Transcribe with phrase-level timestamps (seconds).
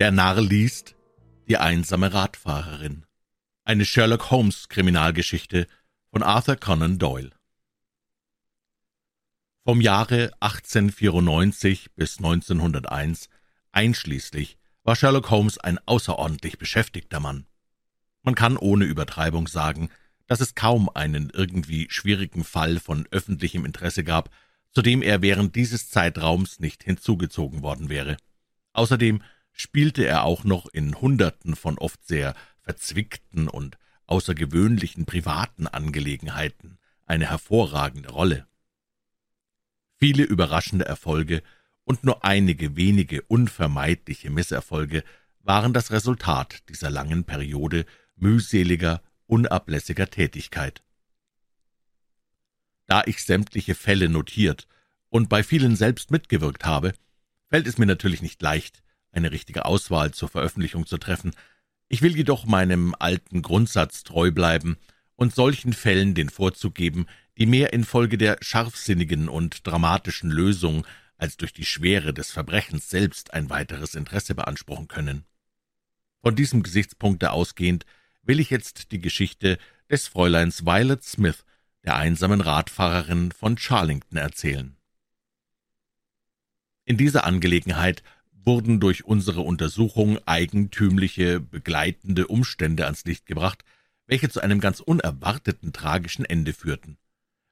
[0.00, 0.96] Der Narr liest
[1.46, 3.04] Die einsame Radfahrerin.
[3.64, 5.66] Eine Sherlock Holmes Kriminalgeschichte
[6.10, 7.32] von Arthur Conan Doyle.
[9.62, 13.28] Vom Jahre 1894 bis 1901
[13.72, 17.44] einschließlich war Sherlock Holmes ein außerordentlich beschäftigter Mann.
[18.22, 19.90] Man kann ohne Übertreibung sagen,
[20.26, 24.30] dass es kaum einen irgendwie schwierigen Fall von öffentlichem Interesse gab,
[24.72, 28.16] zu dem er während dieses Zeitraums nicht hinzugezogen worden wäre.
[28.72, 36.78] Außerdem spielte er auch noch in Hunderten von oft sehr verzwickten und außergewöhnlichen privaten Angelegenheiten
[37.06, 38.46] eine hervorragende Rolle.
[39.96, 41.42] Viele überraschende Erfolge
[41.84, 45.04] und nur einige wenige unvermeidliche Misserfolge
[45.40, 47.84] waren das Resultat dieser langen Periode
[48.16, 50.82] mühseliger, unablässiger Tätigkeit.
[52.86, 54.66] Da ich sämtliche Fälle notiert
[55.08, 56.92] und bei vielen selbst mitgewirkt habe,
[57.48, 58.82] fällt es mir natürlich nicht leicht,
[59.12, 61.32] eine richtige Auswahl zur Veröffentlichung zu treffen.
[61.88, 64.76] Ich will jedoch meinem alten Grundsatz treu bleiben
[65.16, 71.36] und solchen Fällen den Vorzug geben, die mehr infolge der scharfsinnigen und dramatischen Lösung als
[71.36, 75.24] durch die Schwere des Verbrechens selbst ein weiteres Interesse beanspruchen können.
[76.22, 77.86] Von diesem Gesichtspunkte ausgehend
[78.22, 79.58] will ich jetzt die Geschichte
[79.90, 81.44] des Fräuleins Violet Smith,
[81.84, 84.76] der einsamen Radfahrerin von Charlington, erzählen.
[86.84, 88.02] In dieser Angelegenheit
[88.50, 93.64] wurden durch unsere Untersuchung eigentümliche, begleitende Umstände ans Licht gebracht,
[94.08, 96.98] welche zu einem ganz unerwarteten tragischen Ende führten.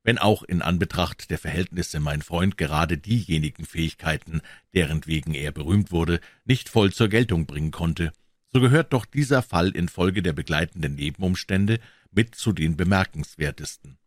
[0.03, 4.41] Wenn auch in Anbetracht der Verhältnisse mein Freund gerade diejenigen Fähigkeiten,
[4.75, 8.13] deren wegen er berühmt wurde, nicht voll zur Geltung bringen konnte,
[8.53, 11.79] so gehört doch dieser Fall infolge der begleitenden Nebenumstände
[12.11, 13.99] mit zu den bemerkenswertesten.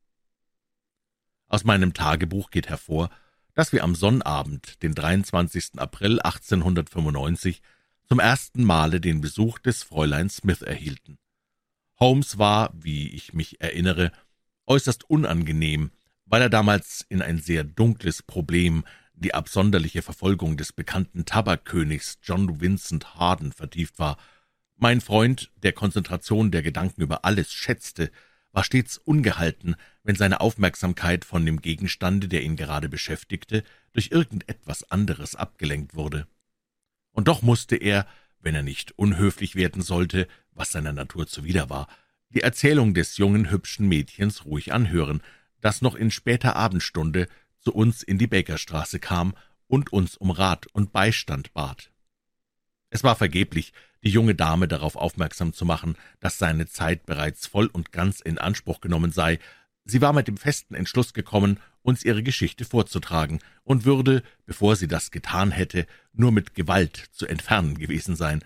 [1.48, 3.10] Aus meinem Tagebuch geht hervor,
[3.54, 5.74] dass wir am Sonnabend, den 23.
[5.78, 7.62] April 1895,
[8.08, 11.18] zum ersten Male den Besuch des Fräulein Smith erhielten.
[12.00, 14.12] Holmes war, wie ich mich erinnere,
[14.68, 15.92] äußerst unangenehm,
[16.26, 22.60] weil er damals in ein sehr dunkles Problem, die absonderliche Verfolgung des bekannten Tabakkönigs John
[22.60, 24.18] Vincent Harden vertieft war.
[24.78, 28.12] Mein Freund, der Konzentration der Gedanken über alles schätzte,
[28.52, 33.64] war stets ungehalten, wenn seine Aufmerksamkeit von dem Gegenstande, der ihn gerade beschäftigte,
[33.94, 36.28] durch irgendetwas anderes abgelenkt wurde.
[37.12, 38.08] Und doch musste er,
[38.40, 41.88] wenn er nicht unhöflich werden sollte, was seiner Natur zuwider war,
[42.30, 45.22] die Erzählung des jungen, hübschen Mädchens ruhig anhören,
[45.60, 47.28] das noch in später Abendstunde
[47.60, 49.36] zu uns in die Bakerstraße kam
[49.68, 51.92] und uns um Rat und Beistand bat.
[52.90, 53.72] Es war vergeblich,
[54.04, 58.38] die junge Dame darauf aufmerksam zu machen, dass seine Zeit bereits voll und ganz in
[58.38, 59.40] Anspruch genommen sei.
[59.84, 64.88] Sie war mit dem festen Entschluss gekommen, uns ihre Geschichte vorzutragen und würde, bevor sie
[64.88, 68.44] das getan hätte, nur mit Gewalt zu entfernen gewesen sein.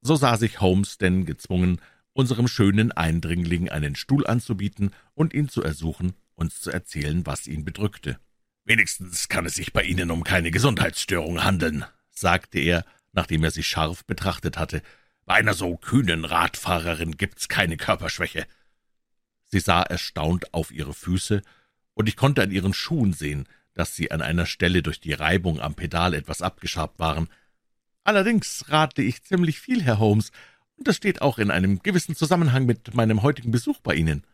[0.00, 1.80] So sah sich Holmes denn gezwungen,
[2.12, 7.64] unserem schönen Eindringling einen Stuhl anzubieten und ihn zu ersuchen, uns zu erzählen, was ihn
[7.64, 8.18] bedrückte.
[8.64, 13.62] Wenigstens kann es sich bei Ihnen um keine Gesundheitsstörung handeln, sagte er, nachdem er sie
[13.62, 14.82] scharf betrachtet hatte.
[15.24, 18.46] Bei einer so kühnen Radfahrerin gibt's keine Körperschwäche.
[19.52, 21.42] Sie sah erstaunt auf ihre Füße,
[21.94, 25.60] und ich konnte an ihren Schuhen sehen, dass sie an einer Stelle durch die Reibung
[25.60, 27.28] am Pedal etwas abgeschabt waren.
[28.04, 30.30] Allerdings rate ich ziemlich viel, Herr Holmes,
[30.76, 34.24] und das steht auch in einem gewissen Zusammenhang mit meinem heutigen Besuch bei Ihnen.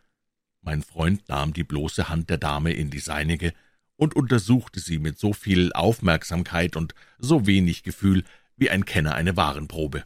[0.61, 3.53] Mein Freund nahm die bloße Hand der Dame in die seinige
[3.95, 8.23] und untersuchte sie mit so viel Aufmerksamkeit und so wenig Gefühl,
[8.55, 10.03] wie ein Kenner eine Warenprobe.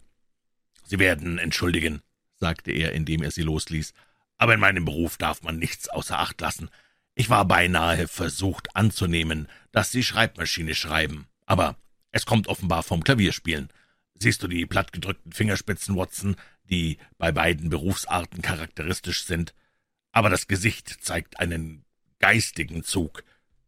[0.84, 2.02] »Sie werden entschuldigen«,
[2.36, 3.94] sagte er, indem er sie losließ,
[4.42, 6.72] »aber in meinem Beruf darf man nichts außer Acht lassen.
[7.14, 11.76] Ich war beinahe versucht anzunehmen, dass Sie Schreibmaschine schreiben, aber
[12.12, 13.70] es kommt offenbar vom Klavierspielen.
[14.18, 19.54] Siehst du die plattgedrückten Fingerspitzen, Watson, die bei beiden Berufsarten charakteristisch sind?
[20.12, 21.86] Aber das Gesicht zeigt einen
[22.18, 23.24] geistigen Zug.«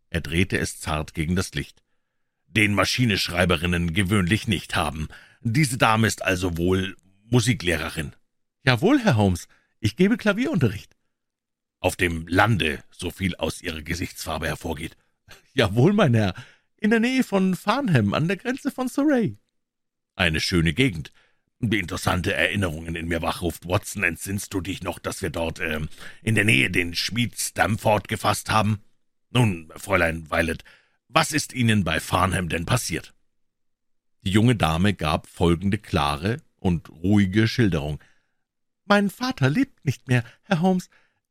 [0.10, 1.84] Er drehte es zart gegen das Licht
[2.56, 5.08] den Maschineschreiberinnen gewöhnlich nicht haben.
[5.42, 6.96] Diese Dame ist also wohl
[7.30, 8.14] Musiklehrerin.
[8.64, 9.48] Jawohl, Herr Holmes,
[9.84, 10.96] ich gebe Klavierunterricht.
[11.82, 14.96] Auf dem Lande, so viel aus ihrer Gesichtsfarbe hervorgeht.
[15.54, 16.34] Jawohl, mein Herr,
[16.78, 19.38] in der Nähe von Farnham, an der Grenze von Surrey.
[20.16, 21.12] Eine schöne Gegend,
[21.60, 23.68] die interessante Erinnerungen in mir wachruft.
[23.68, 25.82] Watson, entsinnst du dich noch, dass wir dort äh,
[26.22, 28.80] in der Nähe den Schmied Stamford gefasst haben?
[29.32, 30.64] Nun, Fräulein Violet,
[31.10, 33.14] was ist Ihnen bei Farnham denn passiert?«
[34.22, 38.00] Die junge Dame gab folgende klare und ruhige Schilderung.
[38.86, 40.90] »Mein Vater lebt nicht mehr, Herr Holmes.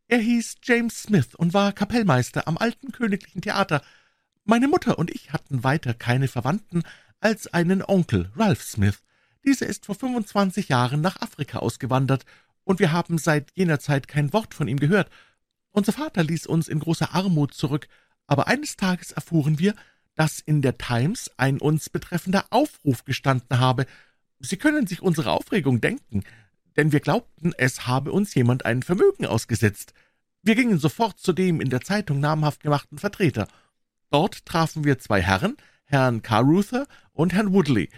[0.08, 3.82] Er hieß James Smith und war Kapellmeister am alten königlichen Theater.
[4.44, 6.82] Meine Mutter und ich hatten weiter keine Verwandten
[7.20, 9.02] als einen Onkel, Ralph Smith,
[9.44, 12.24] Dieser ist vor 25 Jahren nach Afrika ausgewandert,
[12.64, 15.10] und wir haben seit jener Zeit kein Wort von ihm gehört.
[15.70, 17.88] Unser Vater ließ uns in großer Armut zurück,
[18.26, 19.74] aber eines Tages erfuhren wir,
[20.14, 23.86] dass in der Times ein uns betreffender Aufruf gestanden habe.
[24.38, 26.22] Sie können sich unsere Aufregung denken,
[26.76, 29.92] denn wir glaubten, es habe uns jemand ein Vermögen ausgesetzt.
[30.42, 33.48] Wir gingen sofort zu dem in der Zeitung namhaft gemachten Vertreter.
[34.10, 37.90] Dort trafen wir zwei Herren, Herrn Carruther und Herrn Woodley,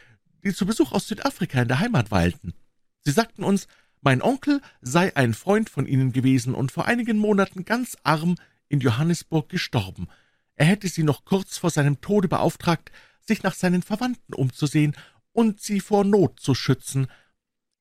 [0.45, 2.55] die zu Besuch aus Südafrika in der Heimat weilten.
[3.01, 3.67] Sie sagten uns,
[4.01, 8.37] mein Onkel sei ein Freund von ihnen gewesen und vor einigen Monaten ganz arm
[8.69, 10.09] in Johannesburg gestorben.
[10.57, 14.95] Er hätte sie noch kurz vor seinem Tode beauftragt, sich nach seinen Verwandten umzusehen
[15.33, 17.09] und sie vor Not zu schützen.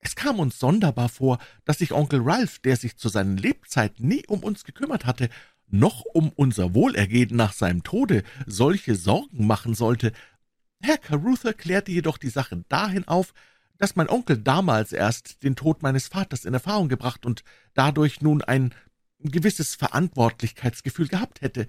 [0.06, 4.26] Es kam uns sonderbar vor, dass sich Onkel Ralph, der sich zu seinen Lebzeiten nie
[4.28, 5.30] um uns gekümmert hatte,
[5.68, 10.12] noch um unser Wohlergehen nach seinem Tode solche Sorgen machen sollte.
[10.82, 13.34] Herr Carruthers klärte jedoch die Sache dahin auf,
[13.78, 18.42] dass mein Onkel damals erst den Tod meines Vaters in Erfahrung gebracht und dadurch nun
[18.42, 18.74] ein
[19.20, 21.68] gewisses Verantwortlichkeitsgefühl gehabt hätte.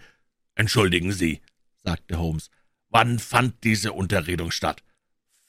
[0.57, 1.41] »Entschuldigen Sie«,
[1.85, 2.51] sagte Holmes,
[2.89, 4.83] »wann fand diese Unterredung statt?«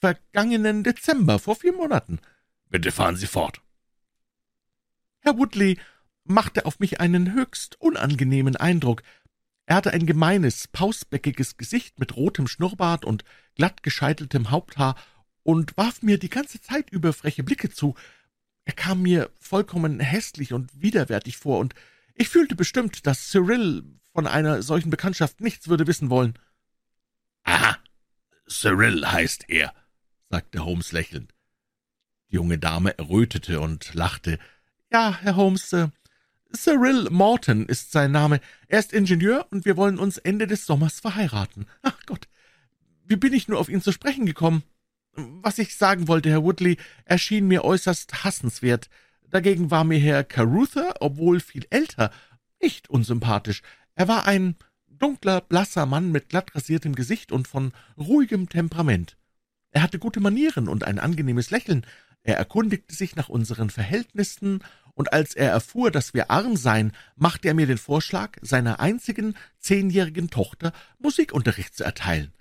[0.00, 2.20] »Vergangenen Dezember, vor vier Monaten.«
[2.76, 3.62] »Bitte fahren Sie fort.«
[5.20, 5.78] Herr Woodley
[6.24, 9.02] machte auf mich einen höchst unangenehmen Eindruck.
[9.64, 13.24] Er hatte ein gemeines, pausbäckiges Gesicht mit rotem Schnurrbart und
[13.54, 14.94] glatt gescheiteltem Haupthaar
[15.42, 17.94] und warf mir die ganze Zeit über freche Blicke zu.
[18.66, 21.74] Er kam mir vollkommen hässlich und widerwärtig vor, und
[22.14, 26.38] ich fühlte bestimmt, dass Cyril von einer solchen Bekanntschaft nichts würde wissen wollen.
[27.44, 27.78] »Aha,
[28.46, 29.72] Cyril heißt er«,
[30.28, 31.35] sagte Holmes lächelnd.
[32.36, 34.38] Junge Dame errötete und lachte.
[34.92, 35.88] »Ja, Herr Holmes, äh,
[36.54, 38.40] Cyril Morton ist sein Name.
[38.68, 41.64] Er ist Ingenieur, und wir wollen uns Ende des Sommers verheiraten.
[41.80, 42.28] Ach Gott,
[43.06, 44.64] wie bin ich nur auf ihn zu sprechen gekommen?
[45.14, 48.90] Was ich sagen wollte, Herr Woodley, erschien mir äußerst hassenswert.
[49.30, 52.10] Dagegen war mir Herr Carruthers, obwohl viel älter,
[52.60, 53.62] nicht unsympathisch.
[53.94, 54.56] Er war ein
[54.90, 59.16] dunkler, blasser Mann mit glatt rasiertem Gesicht und von ruhigem Temperament.
[59.70, 61.84] Er hatte gute Manieren und ein angenehmes Lächeln.
[62.26, 64.58] Er erkundigte sich nach unseren Verhältnissen,
[64.94, 69.36] und als er erfuhr, dass wir arm seien, machte er mir den Vorschlag, seiner einzigen
[69.60, 72.32] zehnjährigen Tochter Musikunterricht zu erteilen.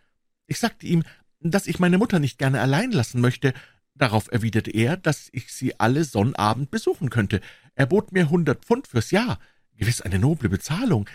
[0.48, 1.04] Ich sagte ihm,
[1.40, 3.54] dass ich meine Mutter nicht gerne allein lassen möchte.
[3.94, 7.40] Darauf erwiderte er, dass ich sie alle Sonnabend besuchen könnte.
[7.76, 9.38] Er bot mir hundert Pfund fürs Jahr.
[9.76, 11.08] Gewiss eine noble Bezahlung.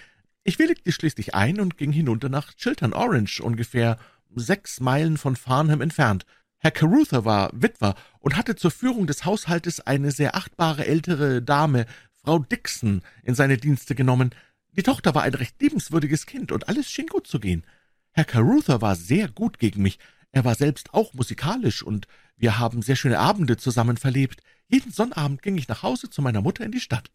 [0.44, 3.98] Ich willigte schließlich ein und ging hinunter nach Chiltern Orange, ungefähr
[4.32, 6.24] sechs Meilen von Farnham entfernt.
[6.62, 11.86] Herr Carruthers war Witwer und hatte zur Führung des Haushaltes eine sehr achtbare ältere Dame,
[12.22, 14.30] Frau Dixon, in seine Dienste genommen.
[14.72, 17.64] Die Tochter war ein recht liebenswürdiges Kind, und alles schien gut zu gehen.
[18.12, 19.98] Herr Carruthers war sehr gut gegen mich.
[20.32, 24.42] Er war selbst auch musikalisch, und wir haben sehr schöne Abende zusammen verlebt.
[24.68, 27.10] Jeden Sonnabend ging ich nach Hause zu meiner Mutter in die Stadt.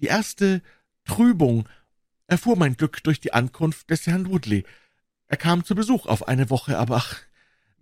[0.00, 0.62] Die erste
[1.04, 1.68] Trübung
[2.26, 4.64] erfuhr mein Glück durch die Ankunft des Herrn Woodley.
[5.26, 7.16] Er kam zu Besuch auf eine Woche, aber ach,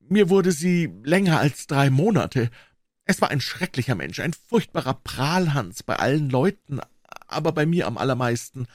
[0.09, 2.51] mir wurde sie länger als drei Monate.
[3.05, 6.81] Es war ein schrecklicher Mensch, ein furchtbarer Prahlhans bei allen Leuten,
[7.29, 8.67] aber bei mir am allermeisten.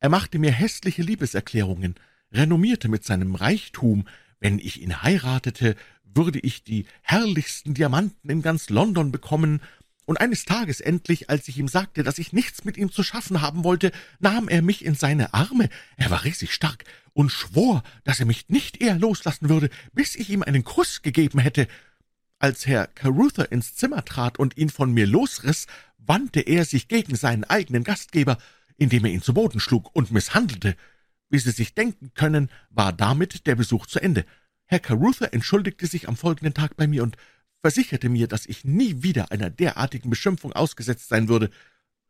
[0.00, 1.94] Er machte mir hässliche Liebeserklärungen,
[2.32, 4.06] renommierte mit seinem Reichtum,
[4.40, 9.60] wenn ich ihn heiratete, würde ich die herrlichsten Diamanten in ganz London bekommen,
[10.06, 13.42] und eines Tages endlich, als ich ihm sagte, dass ich nichts mit ihm zu schaffen
[13.42, 18.20] haben wollte, nahm er mich in seine Arme, er war riesig stark, und schwor, dass
[18.20, 21.66] er mich nicht eher loslassen würde, bis ich ihm einen Kuss gegeben hätte.
[22.38, 25.66] Als Herr Carruthers ins Zimmer trat und ihn von mir losriss,
[25.98, 28.38] wandte er sich gegen seinen eigenen Gastgeber,
[28.76, 30.76] indem er ihn zu Boden schlug und misshandelte.
[31.30, 34.24] Wie Sie sich denken können, war damit der Besuch zu Ende.
[34.66, 37.16] Herr Carruthers entschuldigte sich am folgenden Tag bei mir und
[37.62, 41.50] versicherte mir, dass ich nie wieder einer derartigen Beschimpfung ausgesetzt sein würde.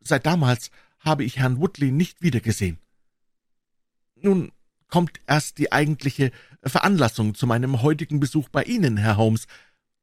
[0.01, 2.77] Seit damals habe ich Herrn Woodley nicht wiedergesehen.
[4.15, 4.51] Nun
[4.87, 6.31] kommt erst die eigentliche
[6.63, 9.47] Veranlassung zu meinem heutigen Besuch bei Ihnen, Herr Holmes.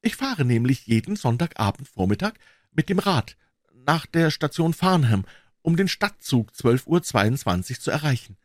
[0.03, 2.35] Ich fahre nämlich jeden Sonntagabend Vormittag
[2.73, 3.37] mit dem Rad
[3.87, 5.25] nach der Station Farnham,
[5.63, 8.37] um den Stadtzug 12.22 Uhr zu erreichen.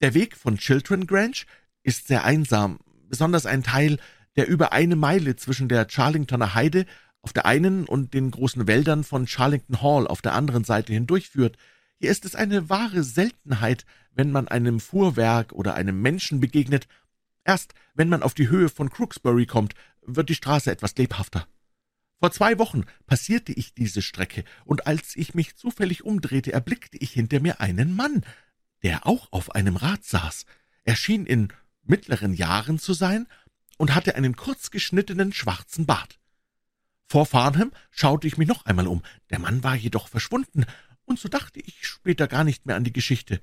[0.00, 1.44] Der Weg von Chiltern Grange
[1.82, 3.98] ist sehr einsam, besonders ein Teil,
[4.36, 6.86] der über eine Meile zwischen der Charlingtoner Heide
[7.22, 11.56] auf der einen und den großen Wäldern von Charlington Hall auf der anderen Seite hindurchführt.
[11.98, 16.86] Hier ist es eine wahre Seltenheit, wenn man einem Fuhrwerk oder einem Menschen begegnet.
[17.44, 21.46] Erst wenn man auf die Höhe von Crooksbury kommt, wird die Straße etwas lebhafter.
[22.20, 27.12] Vor zwei Wochen passierte ich diese Strecke, und als ich mich zufällig umdrehte, erblickte ich
[27.12, 28.22] hinter mir einen Mann,
[28.82, 30.46] der auch auf einem Rad saß.
[30.84, 31.48] Er schien in
[31.82, 33.26] mittleren Jahren zu sein
[33.78, 36.18] und hatte einen kurz geschnittenen schwarzen Bart.
[37.06, 40.64] Vor Farnham schaute ich mich noch einmal um, der Mann war jedoch verschwunden,
[41.04, 43.40] und so dachte ich später gar nicht mehr an die Geschichte.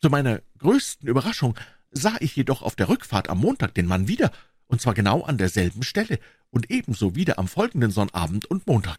[0.00, 1.54] Zu meiner größten Überraschung
[1.90, 4.32] sah ich jedoch auf der Rückfahrt am Montag den Mann wieder,
[4.66, 6.18] und zwar genau an derselben Stelle
[6.50, 8.98] und ebenso wieder am folgenden Sonnabend und Montag.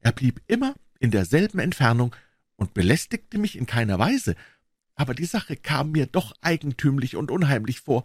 [0.00, 2.14] Er blieb immer in derselben Entfernung
[2.56, 4.34] und belästigte mich in keiner Weise,
[4.94, 8.04] aber die Sache kam mir doch eigentümlich und unheimlich vor.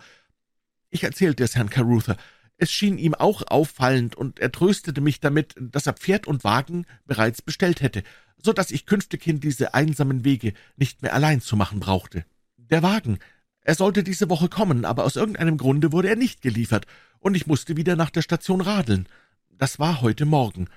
[0.89, 2.17] Ich erzählte es Herrn Carruthers.
[2.58, 6.86] Es schien ihm auch auffallend, und er tröstete mich damit, dass er Pferd und Wagen
[7.05, 8.03] bereits bestellt hätte,
[8.38, 12.25] so dass ich künftighin diese einsamen Wege nicht mehr allein zu machen brauchte.
[12.58, 13.19] Der Wagen,
[13.62, 16.86] er sollte diese Woche kommen, aber aus irgendeinem Grunde wurde er nicht geliefert,
[17.19, 19.08] und ich musste wieder nach der Station radeln.
[19.50, 20.67] Das war heute Morgen.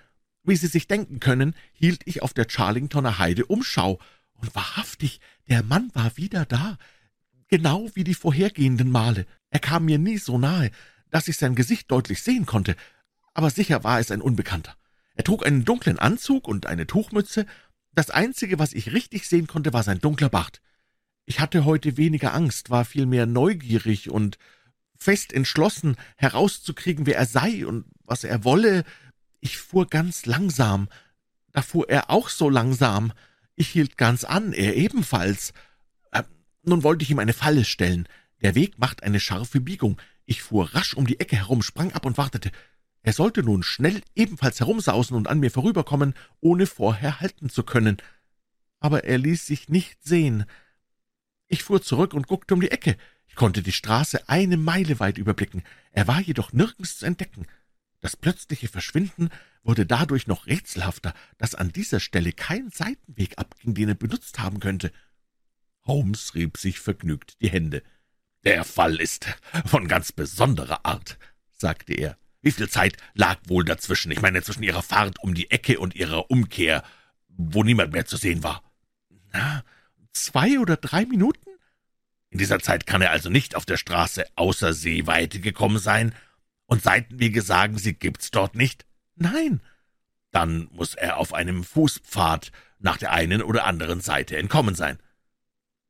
[0.45, 3.99] Wie Sie sich denken können, hielt ich auf der Charlingtoner Heide Umschau,
[4.35, 6.79] und wahrhaftig, der Mann war wieder da,
[7.53, 9.27] genau wie die vorhergehenden Male.
[9.51, 10.71] Er kam mir nie so nahe,
[11.11, 12.77] dass ich sein Gesicht deutlich sehen konnte,
[13.35, 14.75] aber sicher war es ein Unbekannter.
[15.15, 17.45] Er trug einen dunklen Anzug und eine Tuchmütze.
[17.95, 20.63] Das Einzige, was ich richtig sehen konnte, war sein dunkler Bart.
[21.27, 24.39] Ich hatte heute weniger Angst, war vielmehr neugierig und
[24.97, 28.85] fest entschlossen, herauszukriegen, wer er sei und was er wolle.
[29.41, 30.89] Ich fuhr ganz langsam.
[31.53, 33.13] Da fuhr er auch so langsam.
[33.57, 35.53] Ich hielt ganz an, er ebenfalls.
[36.63, 38.09] Nun wollte ich ihm eine Falle stellen.
[38.41, 40.01] Der Weg macht eine scharfe Biegung.
[40.25, 42.51] Ich fuhr rasch um die Ecke herum, sprang ab und wartete.
[43.03, 47.97] Er sollte nun schnell ebenfalls herumsausen und an mir vorüberkommen, ohne vorher halten zu können.
[48.79, 50.45] Aber er ließ sich nicht sehen.
[51.49, 52.97] Ich fuhr zurück und guckte um die Ecke.
[53.27, 55.63] Ich konnte die Straße eine Meile weit überblicken.
[55.91, 57.47] Er war jedoch nirgends zu entdecken.
[58.01, 59.31] Das plötzliche Verschwinden
[59.63, 64.61] wurde dadurch noch rätselhafter, dass an dieser Stelle kein Seitenweg abging, den er benutzt haben
[64.61, 64.93] könnte.
[65.85, 67.83] Holmes rieb sich vergnügt die Hände.
[68.45, 69.27] »Der Fall ist
[69.67, 71.19] von ganz besonderer Art«,
[71.53, 72.17] sagte er.
[72.41, 74.11] »Wie viel Zeit lag wohl dazwischen?
[74.11, 76.83] Ich meine, zwischen Ihrer Fahrt um die Ecke und Ihrer Umkehr,
[77.29, 78.63] wo niemand mehr zu sehen war?«
[79.33, 79.65] »Na,
[80.13, 81.51] zwei oder drei Minuten?«
[82.31, 86.15] »In dieser Zeit kann er also nicht auf der Straße außer Seeweite gekommen sein?«
[86.73, 88.87] und Seitenwege sagen Sie, gibt's dort nicht?
[89.15, 89.61] Nein.
[90.31, 94.99] Dann muss er auf einem Fußpfad nach der einen oder anderen Seite entkommen sein.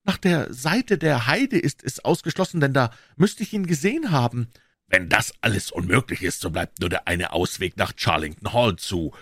[0.05, 4.49] Nach der Seite der Heide ist es ausgeschlossen, denn da müsste ich ihn gesehen haben.
[4.89, 9.15] Wenn das alles unmöglich ist, so bleibt nur der eine Ausweg nach Charlington Hall zu.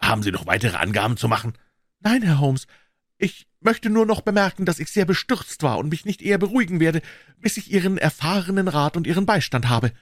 [0.00, 1.54] Haben Sie noch weitere Angaben zu machen?
[1.98, 2.66] Nein, Herr Holmes.
[3.18, 6.80] Ich möchte nur noch bemerken, dass ich sehr bestürzt war und mich nicht eher beruhigen
[6.80, 7.02] werde,
[7.38, 9.92] bis ich Ihren erfahrenen Rat und Ihren Beistand habe.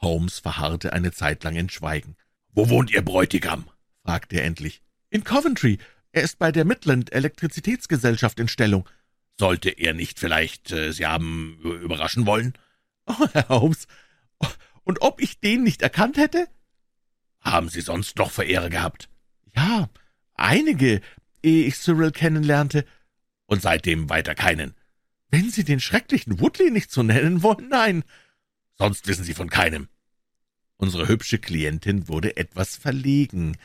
[0.00, 2.16] Holmes verharrte eine Zeit lang in Schweigen.
[2.52, 3.68] »Wo wohnt Ihr Bräutigam?«
[4.04, 4.82] fragte er endlich.
[5.10, 5.78] »In Coventry.
[6.12, 8.88] Er ist bei der Midland Elektrizitätsgesellschaft in Stellung.«
[9.38, 12.54] »Sollte er nicht vielleicht äh, Sie haben überraschen wollen?«
[13.06, 13.86] »Oh, Herr Holmes,
[14.82, 16.48] und ob ich den nicht erkannt hätte?«
[17.40, 19.08] »Haben Sie sonst noch Verehrer gehabt?«
[19.54, 19.88] »Ja,
[20.34, 21.00] einige,
[21.42, 22.84] ehe ich Cyril kennenlernte.«
[23.46, 24.74] »Und seitdem weiter keinen?«
[25.30, 28.02] »Wenn Sie den schrecklichen Woodley nicht so nennen wollen, nein.«
[28.76, 29.88] Sonst wissen Sie von keinem.«
[30.76, 33.56] Unsere hübsche Klientin wurde etwas verlegen.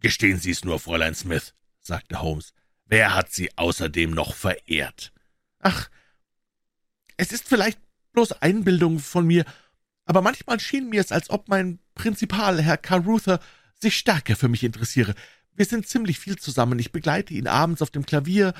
[0.00, 2.52] »Gestehen Sie es nur, Fräulein Smith«, sagte Holmes.
[2.92, 5.14] »Wer hat Sie außerdem noch verehrt?«
[5.60, 5.88] »Ach,
[7.16, 7.80] es ist vielleicht
[8.12, 9.46] bloß Einbildung von mir,
[10.04, 13.40] aber manchmal schien mir es, als ob mein Prinzipal, Herr Carruthers,
[13.80, 15.14] sich stärker für mich interessiere.
[15.54, 18.52] Wir sind ziemlich viel zusammen, ich begleite ihn abends auf dem Klavier.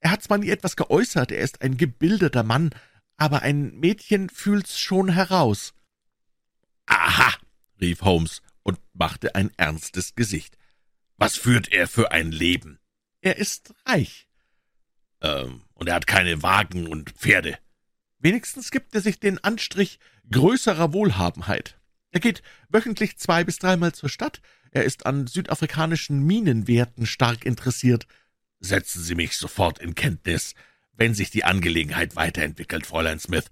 [0.00, 2.70] Er hat zwar nie etwas geäußert, er ist ein gebildeter Mann,
[3.18, 5.74] aber ein Mädchen fühlt's schon heraus.
[6.86, 7.34] Aha,
[7.82, 10.56] rief Holmes und machte ein ernstes Gesicht.
[11.18, 12.78] Was führt er für ein Leben?
[13.24, 14.28] Er ist reich.
[15.20, 17.58] Ähm, und er hat keine Wagen und Pferde.
[18.18, 19.98] Wenigstens gibt er sich den Anstrich
[20.30, 21.78] größerer Wohlhabenheit.
[22.10, 24.40] Er geht wöchentlich zwei bis dreimal zur Stadt.
[24.70, 28.06] Er ist an südafrikanischen Minenwerten stark interessiert.
[28.60, 30.54] Setzen Sie mich sofort in Kenntnis
[30.96, 33.46] wenn sich die Angelegenheit weiterentwickelt, Fräulein Smith.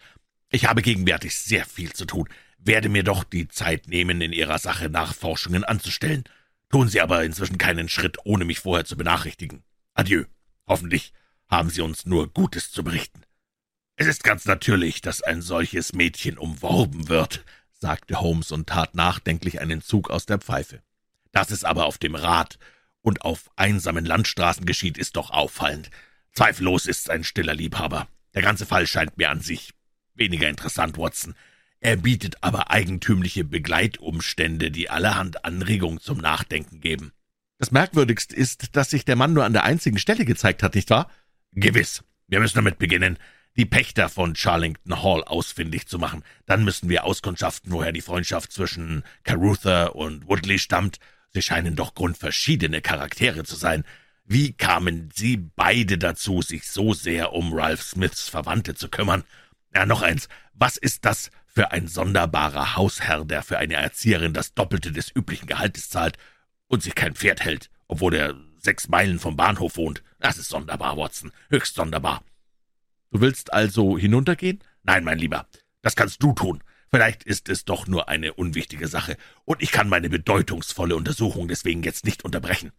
[0.50, 4.58] Ich habe gegenwärtig sehr viel zu tun, werde mir doch die Zeit nehmen, in Ihrer
[4.58, 6.24] Sache Nachforschungen anzustellen.
[6.72, 9.62] Tun Sie aber inzwischen keinen Schritt, ohne mich vorher zu benachrichtigen.
[9.92, 10.24] Adieu.
[10.66, 11.12] Hoffentlich
[11.46, 13.22] haben Sie uns nur Gutes zu berichten.
[13.96, 19.60] Es ist ganz natürlich, dass ein solches Mädchen umworben wird, sagte Holmes und tat nachdenklich
[19.60, 20.82] einen Zug aus der Pfeife.
[21.30, 22.58] Dass es aber auf dem Rad
[23.02, 25.90] und auf einsamen Landstraßen geschieht, ist doch auffallend.
[26.32, 28.08] Zweifellos ist's ein stiller Liebhaber.
[28.32, 29.74] Der ganze Fall scheint mir an sich
[30.14, 31.34] weniger interessant, Watson.
[31.84, 37.10] Er bietet aber eigentümliche Begleitumstände, die allerhand Anregung zum Nachdenken geben.
[37.58, 40.90] Das Merkwürdigste ist, dass sich der Mann nur an der einzigen Stelle gezeigt hat, nicht
[40.90, 41.10] wahr?
[41.50, 42.04] Gewiss.
[42.28, 43.18] Wir müssen damit beginnen,
[43.56, 46.22] die Pächter von Charlington Hall ausfindig zu machen.
[46.46, 51.00] Dann müssen wir auskundschaften, woher die Freundschaft zwischen Caruther und Woodley stammt.
[51.30, 53.82] Sie scheinen doch grundverschiedene Charaktere zu sein.
[54.24, 59.24] Wie kamen Sie beide dazu, sich so sehr um Ralph Smiths Verwandte zu kümmern?
[59.74, 60.28] Ja, noch eins.
[60.54, 65.46] Was ist das für ein sonderbarer Hausherr, der für eine Erzieherin das Doppelte des üblichen
[65.46, 66.16] Gehaltes zahlt
[66.66, 70.02] und sich kein Pferd hält, obwohl er sechs Meilen vom Bahnhof wohnt?
[70.18, 71.30] Das ist sonderbar, Watson.
[71.50, 72.22] Höchst sonderbar.
[73.10, 74.64] Du willst also hinuntergehen?
[74.82, 75.46] Nein, mein Lieber,
[75.82, 76.64] das kannst du tun.
[76.90, 81.82] Vielleicht ist es doch nur eine unwichtige Sache, und ich kann meine bedeutungsvolle Untersuchung deswegen
[81.82, 82.72] jetzt nicht unterbrechen.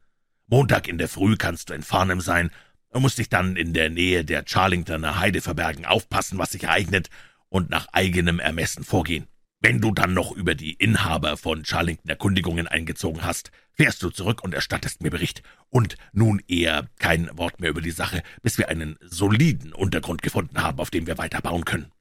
[0.47, 2.49] Montag in der Früh kannst du in Farnham sein
[2.89, 7.09] und musst dich dann in der Nähe der Charlingtoner Heide verbergen, aufpassen, was sich ereignet,
[7.53, 9.27] und nach eigenem Ermessen vorgehen.
[9.59, 14.43] Wenn du dann noch über die Inhaber von Charlington Erkundigungen eingezogen hast, fährst du zurück
[14.43, 15.43] und erstattest mir Bericht.
[15.69, 20.63] Und nun eher kein Wort mehr über die Sache, bis wir einen soliden Untergrund gefunden
[20.63, 21.91] haben, auf dem wir weiter bauen können.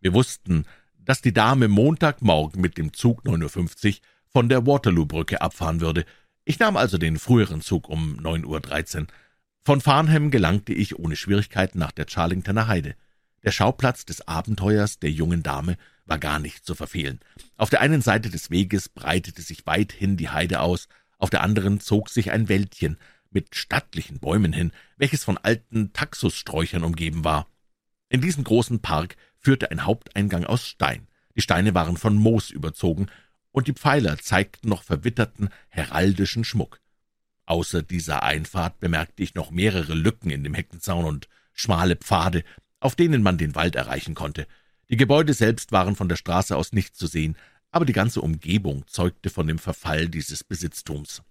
[0.00, 0.66] Wir wussten,
[1.00, 3.94] dass die Dame Montagmorgen mit dem Zug 9.50 Uhr
[4.28, 6.04] von der Waterloo-Brücke abfahren würde.
[6.44, 9.06] Ich nahm also den früheren Zug um 9.13 Uhr.
[9.64, 12.94] Von Farnham gelangte ich ohne Schwierigkeiten nach der Charlingtoner Heide.
[13.44, 17.20] Der Schauplatz des Abenteuers der jungen Dame war gar nicht zu verfehlen.
[17.56, 21.80] Auf der einen Seite des Weges breitete sich weithin die Heide aus, auf der anderen
[21.80, 22.98] zog sich ein Wäldchen
[23.30, 27.48] mit stattlichen Bäumen hin, welches von alten Taxussträuchern umgeben war.
[28.08, 31.08] In diesem großen Park führte ein Haupteingang aus Stein.
[31.34, 33.06] Die Steine waren von Moos überzogen,
[33.50, 36.80] und die Pfeiler zeigten noch verwitterten heraldischen Schmuck.
[37.46, 42.44] Außer dieser Einfahrt bemerkte ich noch mehrere Lücken in dem Heckenzaun und schmale Pfade,
[42.82, 44.46] auf denen man den Wald erreichen konnte.
[44.90, 47.36] Die Gebäude selbst waren von der Straße aus nicht zu sehen,
[47.70, 51.22] aber die ganze Umgebung zeugte von dem Verfall dieses Besitztums.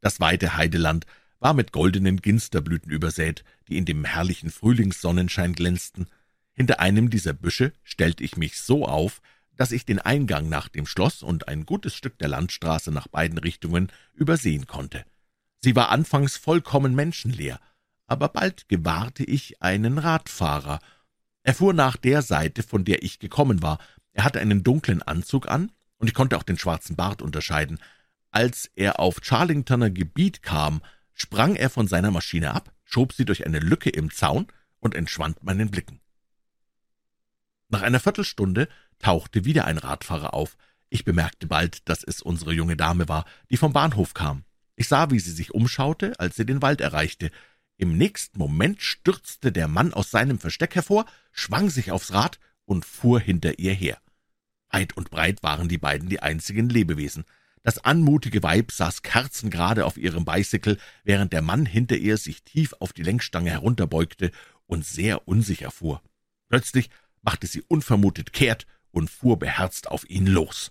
[0.00, 1.06] Das weite Heideland
[1.40, 6.06] war mit goldenen Ginsterblüten übersät, die in dem herrlichen Frühlingssonnenschein glänzten.
[6.52, 9.20] Hinter einem dieser Büsche stellte ich mich so auf,
[9.56, 13.38] dass ich den Eingang nach dem Schloss und ein gutes Stück der Landstraße nach beiden
[13.38, 15.04] Richtungen übersehen konnte.
[15.60, 17.58] Sie war anfangs vollkommen menschenleer,
[18.06, 20.80] aber bald gewahrte ich einen Radfahrer.
[21.42, 23.78] Er fuhr nach der Seite, von der ich gekommen war.
[24.12, 27.78] Er hatte einen dunklen Anzug an, und ich konnte auch den schwarzen Bart unterscheiden.
[28.30, 33.46] Als er auf Charlingtoner Gebiet kam, sprang er von seiner Maschine ab, schob sie durch
[33.46, 34.46] eine Lücke im Zaun
[34.80, 36.00] und entschwand meinen Blicken.
[37.68, 40.56] Nach einer Viertelstunde tauchte wieder ein Radfahrer auf.
[40.90, 44.44] Ich bemerkte bald, dass es unsere junge Dame war, die vom Bahnhof kam.
[44.76, 47.30] Ich sah, wie sie sich umschaute, als sie den Wald erreichte.
[47.76, 52.84] Im nächsten Moment stürzte der Mann aus seinem Versteck hervor, schwang sich aufs Rad und
[52.84, 53.98] fuhr hinter ihr her.
[54.70, 57.24] Weit und breit waren die beiden die einzigen Lebewesen.
[57.62, 62.74] Das anmutige Weib saß kerzengerade auf ihrem Bicycle, während der Mann hinter ihr sich tief
[62.78, 64.30] auf die Lenkstange herunterbeugte
[64.66, 66.02] und sehr unsicher fuhr.
[66.48, 66.90] Plötzlich
[67.22, 70.70] machte sie unvermutet kehrt und fuhr beherzt auf ihn los.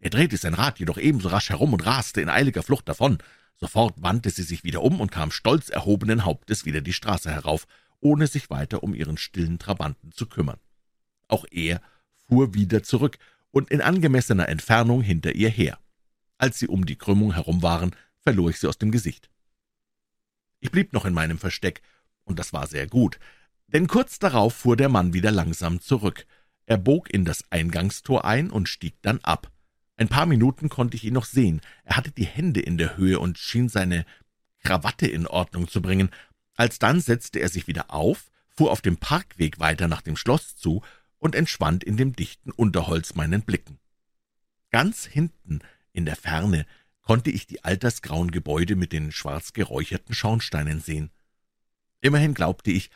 [0.00, 3.18] Er drehte sein Rad jedoch ebenso rasch herum und raste in eiliger Flucht davon.
[3.56, 7.66] Sofort wandte sie sich wieder um und kam stolz erhobenen Hauptes wieder die Straße herauf,
[8.00, 10.58] ohne sich weiter um ihren stillen Trabanten zu kümmern.
[11.28, 11.80] Auch er
[12.26, 13.18] fuhr wieder zurück
[13.50, 15.78] und in angemessener Entfernung hinter ihr her.
[16.38, 19.30] Als sie um die Krümmung herum waren, verlor ich sie aus dem Gesicht.
[20.60, 21.82] Ich blieb noch in meinem Versteck,
[22.24, 23.18] und das war sehr gut,
[23.68, 26.26] denn kurz darauf fuhr der Mann wieder langsam zurück.
[26.66, 29.50] Er bog in das Eingangstor ein und stieg dann ab.
[29.96, 31.60] Ein paar Minuten konnte ich ihn noch sehen.
[31.84, 34.04] Er hatte die Hände in der Höhe und schien seine
[34.60, 36.10] Krawatte in Ordnung zu bringen.
[36.56, 40.82] Alsdann setzte er sich wieder auf, fuhr auf dem Parkweg weiter nach dem Schloss zu
[41.18, 43.78] und entschwand in dem dichten Unterholz meinen Blicken.
[44.70, 45.60] Ganz hinten,
[45.92, 46.66] in der Ferne,
[47.02, 51.10] konnte ich die altersgrauen Gebäude mit den schwarz geräucherten Schornsteinen sehen.
[52.00, 52.90] Immerhin glaubte ich,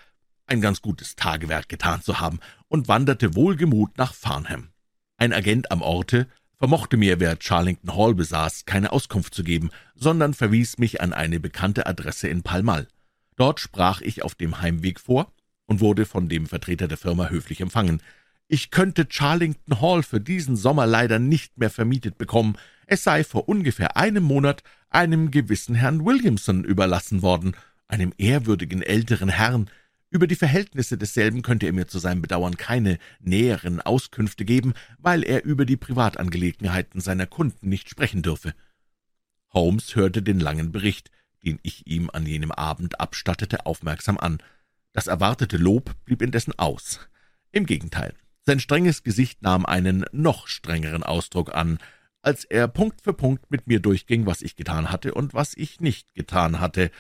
[0.47, 4.71] ein ganz gutes Tagewerk getan zu haben und wanderte wohlgemut nach Farnham.
[5.19, 6.27] Ein Agent am Orte
[6.59, 11.41] vermochte mir, wer Charlington Hall besaß, keine Auskunft zu geben, sondern verwies mich an eine
[11.41, 12.89] bekannte Adresse in Pall Mall.
[13.37, 15.33] Dort sprach ich auf dem Heimweg vor
[15.67, 18.03] und wurde von dem Vertreter der Firma höflich empfangen.
[18.49, 22.57] Ich könnte Charlington Hall für diesen Sommer leider nicht mehr vermietet bekommen.
[22.87, 27.55] Es sei vor ungefähr einem Monat einem gewissen Herrn Williamson überlassen worden,
[27.87, 29.71] einem ehrwürdigen älteren Herrn,
[30.11, 35.23] über die Verhältnisse desselben könnte er mir zu seinem Bedauern keine näheren Auskünfte geben, weil
[35.23, 38.55] er über die Privatangelegenheiten seiner Kunden nicht sprechen dürfe.
[39.53, 41.11] Holmes hörte den langen Bericht,
[41.45, 44.39] den ich ihm an jenem Abend abstattete, aufmerksam an.
[44.93, 47.01] Das erwartete Lob blieb indessen aus.
[47.53, 51.79] Im Gegenteil, sein strenges Gesicht nahm einen noch strengeren Ausdruck an,
[52.23, 55.81] als er Punkt für Punkt mit mir durchging, was ich getan hatte und was ich
[55.81, 56.91] nicht getan hatte.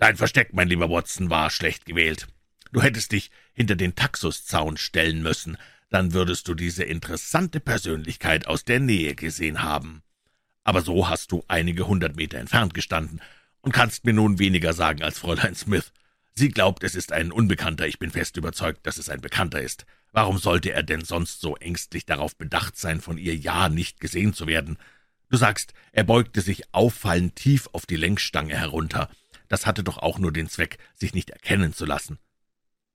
[0.00, 2.26] Dein Versteck, mein lieber Watson, war schlecht gewählt.
[2.72, 5.58] Du hättest dich hinter den Taxuszaun stellen müssen,
[5.90, 10.02] dann würdest du diese interessante Persönlichkeit aus der Nähe gesehen haben.
[10.64, 13.20] Aber so hast du einige hundert Meter entfernt gestanden
[13.60, 15.92] und kannst mir nun weniger sagen als Fräulein Smith.
[16.32, 19.84] Sie glaubt, es ist ein Unbekannter, ich bin fest überzeugt, dass es ein Bekannter ist.
[20.12, 24.32] Warum sollte er denn sonst so ängstlich darauf bedacht sein, von ihr ja nicht gesehen
[24.32, 24.78] zu werden?
[25.28, 29.10] Du sagst, er beugte sich auffallend tief auf die Lenkstange herunter.
[29.50, 32.18] Das hatte doch auch nur den Zweck, sich nicht erkennen zu lassen.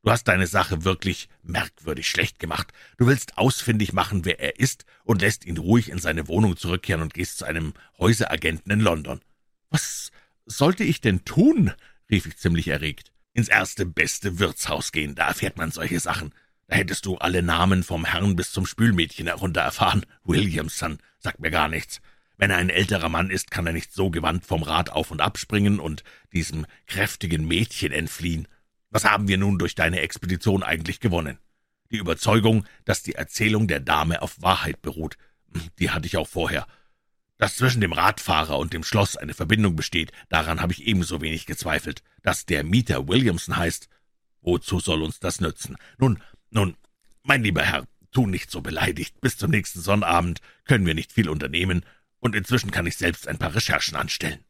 [0.01, 2.73] Du hast deine Sache wirklich merkwürdig schlecht gemacht.
[2.97, 7.03] Du willst ausfindig machen, wer er ist, und lässt ihn ruhig in seine Wohnung zurückkehren
[7.03, 9.21] und gehst zu einem Häuseragenten in London.
[9.69, 10.11] Was
[10.47, 11.71] sollte ich denn tun?
[12.09, 16.33] rief ich ziemlich erregt ins erste beste Wirtshaus gehen, da erfährt man solche Sachen.
[16.67, 20.05] Da hättest du alle Namen vom Herrn bis zum Spülmädchen herunter erfahren.
[20.23, 22.01] Williamson sagt mir gar nichts.
[22.37, 25.21] Wenn er ein älterer Mann ist, kann er nicht so gewandt vom Rad auf und
[25.21, 28.47] abspringen und diesem kräftigen Mädchen entfliehen.
[28.89, 31.37] Was haben wir nun durch deine Expedition eigentlich gewonnen?
[31.91, 35.17] Die Überzeugung, dass die Erzählung der Dame auf Wahrheit beruht.
[35.79, 36.67] Die hatte ich auch vorher.
[37.37, 41.45] Dass zwischen dem Radfahrer und dem Schloss eine Verbindung besteht, daran habe ich ebenso wenig
[41.45, 42.01] gezweifelt.
[42.21, 43.89] Dass der Mieter Williamson heißt,
[44.41, 45.75] wozu soll uns das nützen?
[45.97, 46.75] Nun, nun,
[47.23, 49.19] mein lieber Herr, tu nicht so beleidigt.
[49.19, 51.85] Bis zum nächsten Sonnabend können wir nicht viel unternehmen,
[52.25, 54.43] und inzwischen kann ich selbst ein paar Recherchen anstellen.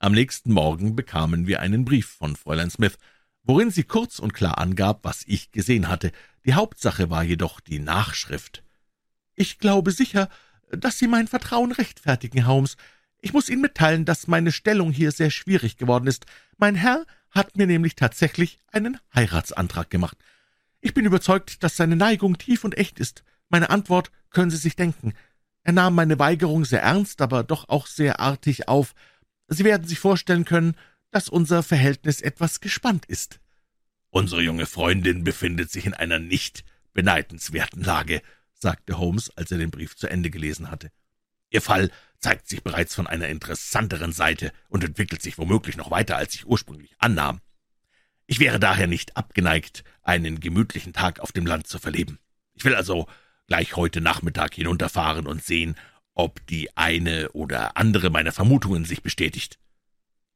[0.00, 2.98] Am nächsten Morgen bekamen wir einen Brief von Fräulein Smith,
[3.44, 6.10] worin sie kurz und klar angab, was ich gesehen hatte.
[6.44, 8.64] Die Hauptsache war jedoch die Nachschrift.
[9.36, 10.28] Ich glaube sicher,
[10.70, 12.76] dass Sie mein Vertrauen rechtfertigen, Holmes.
[13.20, 16.26] Ich muss Ihnen mitteilen, dass meine Stellung hier sehr schwierig geworden ist.
[16.56, 20.18] Mein Herr hat mir nämlich tatsächlich einen Heiratsantrag gemacht.
[20.80, 23.22] Ich bin überzeugt, dass seine Neigung tief und echt ist.
[23.50, 25.14] Meine Antwort können Sie sich denken.
[25.66, 28.94] Er nahm meine Weigerung sehr ernst, aber doch auch sehr artig auf.
[29.48, 30.76] Sie werden sich vorstellen können,
[31.10, 33.40] dass unser Verhältnis etwas gespannt ist.
[34.10, 38.22] Unsere junge Freundin befindet sich in einer nicht beneidenswerten Lage,
[38.54, 40.92] sagte Holmes, als er den Brief zu Ende gelesen hatte.
[41.50, 46.16] Ihr Fall zeigt sich bereits von einer interessanteren Seite und entwickelt sich womöglich noch weiter,
[46.16, 47.40] als ich ursprünglich annahm.
[48.28, 52.20] Ich wäre daher nicht abgeneigt, einen gemütlichen Tag auf dem Land zu verleben.
[52.54, 53.08] Ich will also
[53.46, 55.76] gleich heute Nachmittag hinunterfahren und sehen,
[56.14, 59.58] ob die eine oder andere meiner Vermutungen sich bestätigt.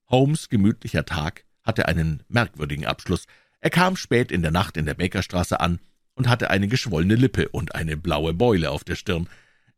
[0.08, 3.26] Holmes' gemütlicher Tag hatte einen merkwürdigen Abschluss.
[3.60, 5.80] Er kam spät in der Nacht in der Bakerstraße an
[6.14, 9.28] und hatte eine geschwollene Lippe und eine blaue Beule auf der Stirn.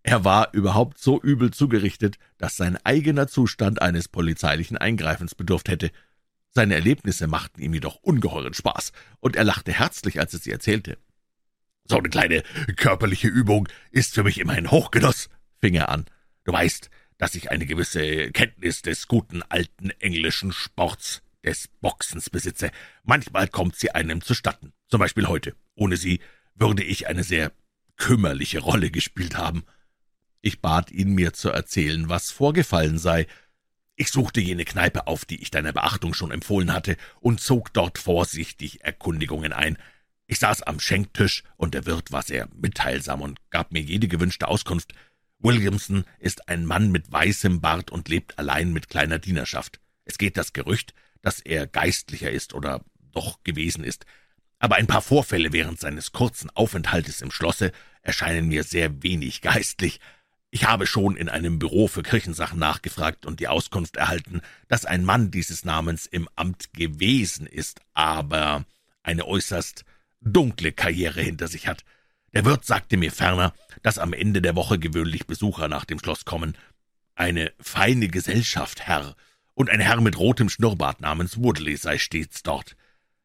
[0.03, 5.91] Er war überhaupt so übel zugerichtet, dass sein eigener Zustand eines polizeilichen Eingreifens bedurft hätte.
[6.51, 10.99] Seine Erlebnisse machten ihm jedoch ungeheuren Spaß, und er lachte herzlich, als er sie erzählte.
[11.85, 12.43] »So eine kleine
[12.77, 15.29] körperliche Übung ist für mich immer ein Hochgenuss«,
[15.61, 16.07] fing er an.
[16.45, 22.71] »Du weißt, dass ich eine gewisse Kenntnis des guten alten englischen Sports, des Boxens besitze.
[23.05, 25.55] Manchmal kommt sie einem zustatten, zum Beispiel heute.
[25.75, 26.21] Ohne sie
[26.55, 27.53] würde ich eine sehr
[27.97, 29.65] kümmerliche Rolle gespielt haben.
[30.41, 33.27] Ich bat ihn, mir zu erzählen, was vorgefallen sei.
[33.95, 37.99] Ich suchte jene Kneipe auf, die ich deiner Beachtung schon empfohlen hatte, und zog dort
[37.99, 39.79] vorsichtig Erkundigungen ein.
[40.33, 44.49] Ich saß am Schenktisch, und der Wirt war sehr mitteilsam und gab mir jede gewünschte
[44.49, 44.95] Auskunft.
[45.41, 49.79] Williamson ist ein Mann mit weißem Bart und lebt allein mit kleiner Dienerschaft.
[50.07, 54.07] Es geht das Gerücht, dass er Geistlicher ist oder doch gewesen ist
[54.59, 59.99] aber ein paar Vorfälle während seines kurzen Aufenthaltes im Schlosse erscheinen mir sehr wenig geistlich.
[60.51, 65.05] Ich habe schon in einem Büro für Kirchensachen nachgefragt und die Auskunft erhalten, dass ein
[65.05, 68.65] Mann dieses Namens im Amt gewesen ist, aber
[69.03, 69.85] eine äußerst
[70.25, 71.85] dunkle Karriere hinter sich hat.
[72.33, 76.25] Der Wirt sagte mir ferner, dass am Ende der Woche gewöhnlich Besucher nach dem Schloss
[76.25, 76.57] kommen.
[77.15, 79.15] Eine feine Gesellschaft, Herr,
[79.55, 82.77] und ein Herr mit rotem Schnurrbart namens Woodley sei stets dort.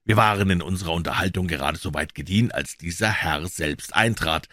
[0.04, 4.48] Wir waren in unserer Unterhaltung gerade so weit gediehen, als dieser Herr selbst eintrat.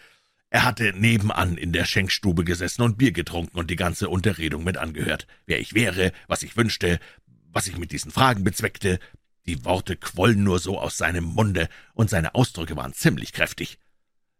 [0.49, 4.77] Er hatte nebenan in der Schenkstube gesessen und Bier getrunken und die ganze Unterredung mit
[4.77, 5.27] angehört.
[5.45, 6.99] Wer ich wäre, was ich wünschte,
[7.51, 8.99] was ich mit diesen Fragen bezweckte.
[9.47, 13.77] Die Worte quollen nur so aus seinem Munde, und seine Ausdrücke waren ziemlich kräftig.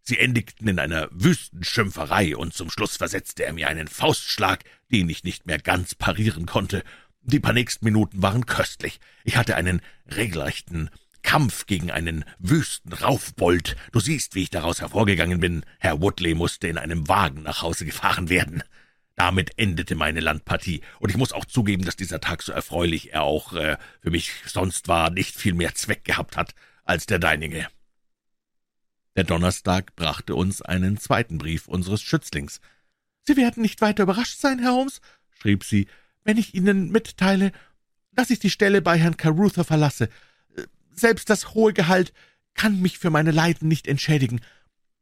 [0.02, 5.10] Sie endigten in einer wüsten Schimpferei, und zum Schluss versetzte er mir einen Faustschlag, den
[5.10, 6.84] ich nicht mehr ganz parieren konnte.
[7.22, 9.00] Die paar nächsten Minuten waren köstlich.
[9.24, 10.90] Ich hatte einen regelrechten
[11.24, 13.76] Kampf gegen einen wüsten Raufbold.
[13.92, 15.66] Du siehst, wie ich daraus hervorgegangen bin.
[15.80, 18.64] Herr Woodley musste in einem Wagen nach Hause gefahren werden.
[19.16, 23.24] Damit endete meine Landpartie, und ich muss auch zugeben, dass dieser Tag so erfreulich er
[23.24, 27.68] auch äh, für mich sonst war, nicht viel mehr Zweck gehabt hat als der deinige.
[29.16, 32.60] Der Donnerstag brachte uns einen zweiten Brief unseres Schützlings.
[33.24, 35.00] »Sie werden nicht weiter überrascht sein, Herr Holmes«,
[35.40, 35.88] schrieb sie,
[36.26, 37.54] »wenn ich Ihnen mitteile,
[38.12, 40.10] dass ich die Stelle bei Herrn Carruthers verlasse.
[40.92, 42.14] Selbst das hohe Gehalt
[42.54, 44.42] kann mich für meine Leiden nicht entschädigen.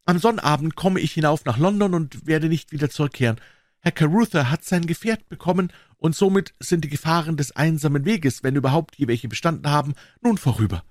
[0.05, 3.39] Am Sonnabend komme ich hinauf nach London und werde nicht wieder zurückkehren.
[3.83, 8.55] Herr Carruthers hat sein Gefährt bekommen, und somit sind die Gefahren des einsamen Weges, wenn
[8.55, 10.83] überhaupt je welche bestanden haben, nun vorüber.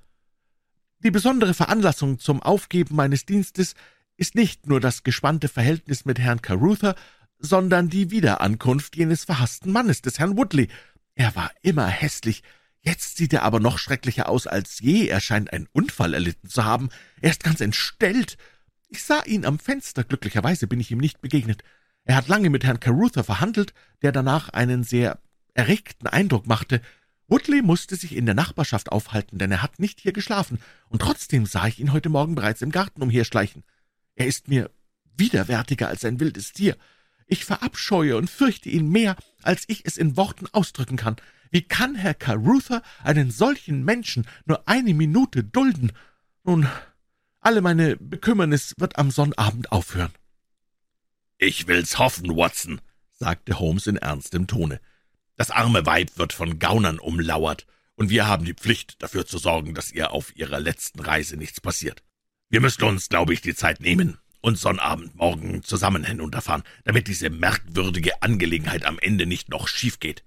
[1.02, 3.74] Die besondere Veranlassung zum Aufgeben meines Dienstes
[4.16, 6.94] ist nicht nur das gespannte Verhältnis mit Herrn Carruthers,
[7.38, 10.68] sondern die Wiederankunft jenes verhassten Mannes, des Herrn Woodley.
[11.14, 12.42] Er war immer hässlich,
[12.84, 15.06] Jetzt sieht er aber noch schrecklicher aus als je.
[15.06, 16.88] Er scheint einen Unfall erlitten zu haben.
[17.20, 18.36] Er ist ganz entstellt.
[18.88, 20.02] Ich sah ihn am Fenster.
[20.02, 21.62] Glücklicherweise bin ich ihm nicht begegnet.
[22.04, 25.20] Er hat lange mit Herrn Carruthers verhandelt, der danach einen sehr
[25.54, 26.80] erregten Eindruck machte.
[27.28, 31.46] Woodley musste sich in der Nachbarschaft aufhalten, denn er hat nicht hier geschlafen, und trotzdem
[31.46, 33.62] sah ich ihn heute Morgen bereits im Garten umherschleichen.
[34.16, 34.70] Er ist mir
[35.16, 36.76] widerwärtiger als ein wildes Tier.
[37.26, 41.16] Ich verabscheue und fürchte ihn mehr, als ich es in Worten ausdrücken kann.
[41.50, 45.92] Wie kann Herr Carruthers einen solchen Menschen nur eine Minute dulden?
[46.44, 46.68] Nun,
[47.40, 50.12] alle meine Bekümmernis wird am Sonnabend aufhören.
[51.44, 52.80] Ich will's hoffen, Watson,
[53.18, 54.80] sagte Holmes in ernstem Tone.
[55.36, 59.74] Das arme Weib wird von Gaunern umlauert, und wir haben die Pflicht, dafür zu sorgen,
[59.74, 62.04] dass ihr auf ihrer letzten Reise nichts passiert.
[62.48, 67.28] Wir müssen uns, glaube ich, die Zeit nehmen und Sonnabend morgen zusammen hinunterfahren, damit diese
[67.28, 70.22] merkwürdige Angelegenheit am Ende nicht noch schief geht.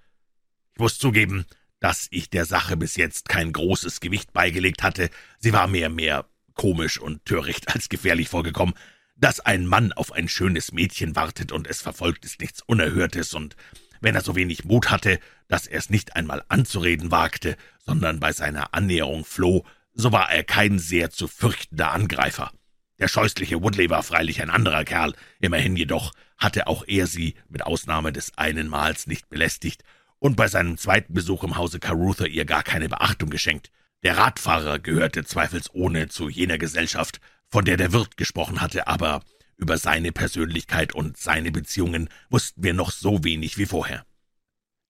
[0.73, 1.45] Ich muss zugeben,
[1.80, 5.10] dass ich der Sache bis jetzt kein großes Gewicht beigelegt hatte.
[5.39, 6.25] Sie war mehr mehr
[6.56, 8.75] komisch und töricht als gefährlich vorgekommen.
[9.17, 13.56] Dass ein Mann auf ein schönes Mädchen wartet und es verfolgt, ist nichts Unerhörtes, und
[14.01, 18.34] wenn er so wenig Mut hatte, dass er es nicht einmal anzureden wagte, sondern bei
[18.34, 22.51] seiner Annäherung floh, so war er kein sehr zu fürchtender Angreifer.
[22.99, 27.63] Der scheußliche Woodley war freilich ein anderer Kerl, immerhin jedoch hatte auch er sie, mit
[27.63, 29.84] Ausnahme des einen Mals, nicht belästigt,
[30.19, 33.71] und bei seinem zweiten Besuch im Hause Carruthers ihr gar keine Beachtung geschenkt.
[34.04, 39.21] Der Radfahrer gehörte zweifelsohne zu jener Gesellschaft, von der der Wirt gesprochen hatte, aber
[39.58, 44.05] über seine Persönlichkeit und seine Beziehungen wussten wir noch so wenig wie vorher.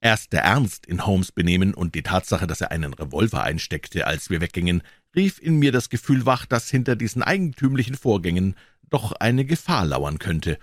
[0.02, 4.30] Erst der Ernst in Holmes Benehmen und die Tatsache, dass er einen Revolver einsteckte, als
[4.30, 4.84] wir weggingen,
[5.16, 8.56] rief in mir das Gefühl wach, dass hinter diesen eigentümlichen Vorgängen
[8.90, 10.60] doch eine Gefahr lauern könnte.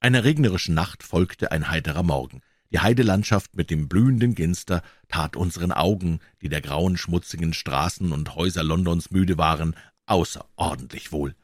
[0.00, 2.40] Einer regnerischen Nacht folgte ein heiterer Morgen.
[2.72, 8.34] Die Heidelandschaft mit dem blühenden Ginster tat unseren Augen, die der grauen, schmutzigen Straßen und
[8.34, 11.34] Häuser Londons müde waren, außerordentlich wohl.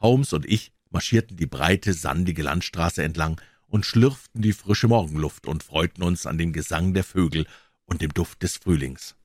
[0.00, 5.62] Holmes und ich marschierten die breite, sandige Landstraße entlang und schlürften die frische Morgenluft und
[5.62, 7.46] freuten uns an dem Gesang der Vögel
[7.84, 9.16] und dem Duft des Frühlings.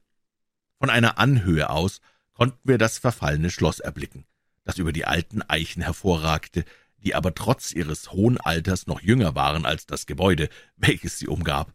[0.80, 2.02] Von einer Anhöhe aus
[2.34, 4.26] konnten wir das verfallene Schloss erblicken,
[4.64, 6.66] das über die alten Eichen hervorragte,
[6.98, 11.74] die aber trotz ihres hohen Alters noch jünger waren als das Gebäude, welches sie umgab.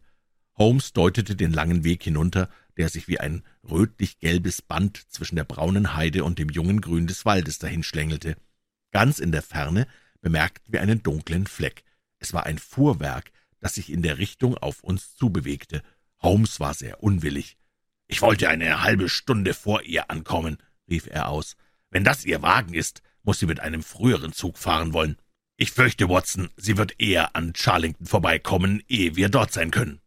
[0.57, 5.95] Holmes deutete den langen Weg hinunter, der sich wie ein rötlich-gelbes Band zwischen der braunen
[5.95, 8.35] Heide und dem jungen Grün des Waldes dahinschlängelte.
[8.91, 9.87] Ganz in der Ferne
[10.21, 11.83] bemerkten wir einen dunklen Fleck.
[12.19, 15.81] Es war ein Fuhrwerk, das sich in der Richtung auf uns zubewegte.
[16.21, 17.57] Holmes war sehr unwillig.
[18.07, 20.57] »Ich wollte eine halbe Stunde vor ihr ankommen«,
[20.89, 21.55] rief er aus.
[21.89, 25.17] »Wenn das Ihr Wagen ist, muss sie mit einem früheren Zug fahren wollen.
[25.55, 30.00] Ich fürchte, Watson, sie wird eher an Charlington vorbeikommen, ehe wir dort sein können.«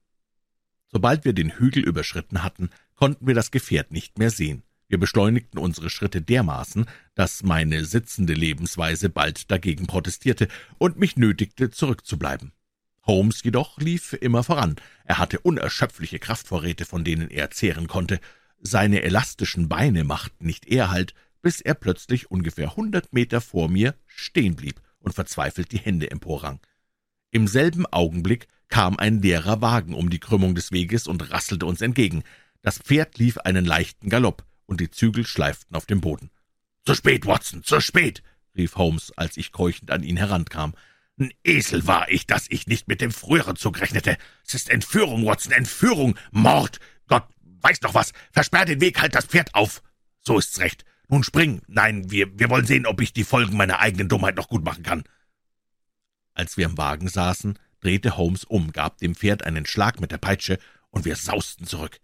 [0.95, 4.63] Sobald wir den Hügel überschritten hatten, konnten wir das Gefährt nicht mehr sehen.
[4.87, 10.47] Wir beschleunigten unsere Schritte dermaßen, dass meine sitzende Lebensweise bald dagegen protestierte
[10.79, 12.53] und mich nötigte, zurückzubleiben.
[13.03, 14.77] Holmes jedoch lief immer voran.
[15.05, 18.21] Er hatte unerschöpfliche Kraftvorräte, von denen er zehren konnte.
[18.61, 23.97] Seine elastischen Beine machten nicht eher Halt, bis er plötzlich ungefähr hundert Meter vor mir
[24.07, 26.61] stehen blieb und verzweifelt die Hände emporrang.
[27.35, 31.81] Im selben Augenblick kam ein leerer Wagen um die Krümmung des Weges und rasselte uns
[31.81, 32.23] entgegen.
[32.63, 36.31] Das Pferd lief einen leichten Galopp, und die Zügel schleiften auf dem Boden.
[36.87, 38.23] »Zu spät, Watson, zu spät!«
[38.57, 40.75] rief Holmes, als ich keuchend an ihn herankam.
[41.19, 44.17] »Ein Esel war ich, dass ich nicht mit dem früheren Zug rechnete.
[44.47, 46.79] Es ist Entführung, Watson, Entführung, Mord!
[47.09, 47.27] Gott
[47.63, 48.13] weiß doch was!
[48.31, 49.83] Versperr den Weg, halt das Pferd auf!
[50.21, 50.85] So ist's recht.
[51.09, 51.63] Nun spring!
[51.67, 54.85] Nein, wir, wir wollen sehen, ob ich die Folgen meiner eigenen Dummheit noch gut machen
[54.85, 55.03] kann!«
[56.35, 60.19] Als wir im Wagen saßen, drehte Holmes um, gab dem Pferd einen Schlag mit der
[60.19, 60.59] Peitsche,
[60.91, 62.01] und wir sausten zurück.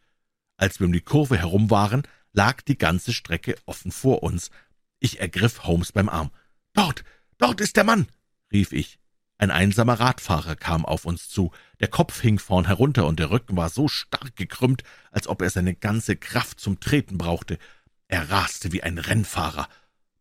[0.57, 4.51] Als wir um die Kurve herum waren, lag die ganze Strecke offen vor uns.
[4.99, 6.31] Ich ergriff Holmes beim Arm.
[6.75, 7.05] »Dort,
[7.39, 8.09] dort ist der Mann!«
[8.53, 8.99] rief ich.
[9.39, 11.51] Ein einsamer Radfahrer kam auf uns zu.
[11.81, 15.49] Der Kopf hing vorn herunter und der Rücken war so stark gekrümmt, als ob er
[15.49, 17.59] seine ganze Kraft zum Treten brauchte.
[18.07, 19.67] Er raste wie ein Rennfahrer.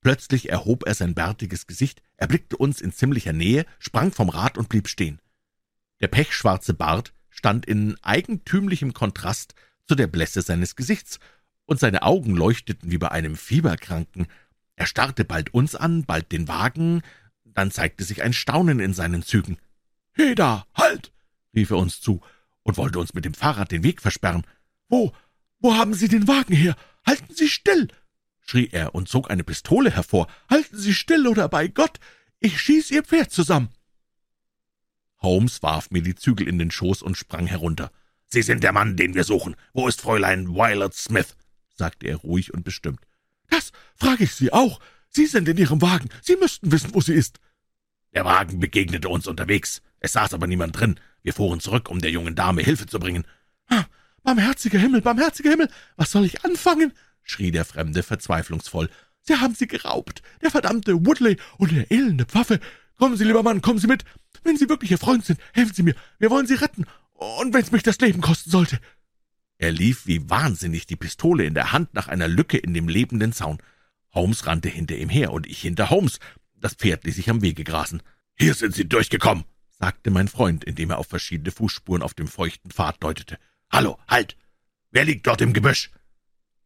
[0.01, 4.69] Plötzlich erhob er sein bärtiges Gesicht, erblickte uns in ziemlicher Nähe, sprang vom Rad und
[4.69, 5.21] blieb stehen.
[5.99, 11.19] Der pechschwarze Bart stand in eigentümlichem Kontrast zu der Blässe seines Gesichts,
[11.69, 14.25] und seine Augen leuchteten wie bei einem Fieberkranken.
[14.75, 17.03] Er starrte bald uns an, bald den Wagen,
[17.43, 19.57] dann zeigte sich ein Staunen in seinen Zügen.
[20.13, 21.11] »Heda, halt!«
[21.53, 22.21] rief er uns zu
[22.63, 24.47] und wollte uns mit dem Fahrrad den Weg versperren.
[24.87, 25.13] »Wo,
[25.59, 26.75] wo haben Sie den Wagen her?
[27.05, 27.89] Halten Sie still!«
[28.49, 30.27] Schrie er und zog eine Pistole hervor.
[30.49, 31.99] »Halten Sie still, oder bei Gott,
[32.39, 33.69] ich schieß Ihr Pferd zusammen!«
[35.21, 37.91] Holmes warf mir die Zügel in den Schoß und sprang herunter.
[38.25, 39.55] »Sie sind der Mann, den wir suchen.
[39.73, 41.35] Wo ist Fräulein Violet Smith?«
[41.75, 43.01] sagte er ruhig und bestimmt.
[43.49, 44.79] »Das frage ich Sie auch.
[45.09, 46.09] Sie sind in Ihrem Wagen.
[46.21, 47.39] Sie müssten wissen, wo sie ist.«
[48.13, 49.81] Der Wagen begegnete uns unterwegs.
[49.99, 50.99] Es saß aber niemand drin.
[51.21, 53.25] Wir fuhren zurück, um der jungen Dame Hilfe zu bringen.
[53.67, 53.85] Ah,
[54.23, 56.93] »Barmherziger Himmel, barmherziger Himmel, was soll ich anfangen?«
[57.29, 58.89] Schrie der Fremde verzweiflungsvoll.
[59.21, 62.59] »Sie haben sie geraubt, der verdammte Woodley und der elende Pfaffe.
[62.97, 64.03] Kommen Sie, lieber Mann, kommen Sie mit.
[64.43, 65.95] Wenn Sie wirklich Ihr Freund sind, helfen Sie mir.
[66.19, 66.85] Wir wollen Sie retten.
[67.13, 68.79] Und wenn's mich das Leben kosten sollte.«
[69.57, 73.33] Er lief wie wahnsinnig, die Pistole in der Hand, nach einer Lücke in dem lebenden
[73.33, 73.59] Zaun.
[74.13, 76.19] Holmes rannte hinter ihm her und ich hinter Holmes.
[76.55, 78.01] Das Pferd ließ sich am Wege grasen.
[78.35, 82.71] »Hier sind Sie durchgekommen«, sagte mein Freund, indem er auf verschiedene Fußspuren auf dem feuchten
[82.71, 83.37] Pfad deutete.
[83.71, 84.35] »Hallo, halt!
[84.91, 85.91] Wer liegt dort im Gebüsch?«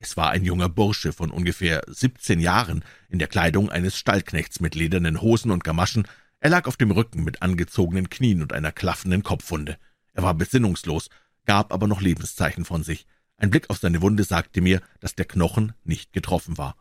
[0.04, 4.76] Es war ein junger Bursche von ungefähr siebzehn Jahren, in der Kleidung eines Stallknechts mit
[4.76, 6.10] ledernen Hosen und Gamaschen.
[6.42, 9.78] Er lag auf dem Rücken mit angezogenen Knien und einer klaffenden Kopfwunde.
[10.12, 11.10] Er war besinnungslos,
[11.46, 13.08] gab aber noch Lebenszeichen von sich.
[13.38, 16.76] Ein Blick auf seine Wunde sagte mir, dass der Knochen nicht getroffen war.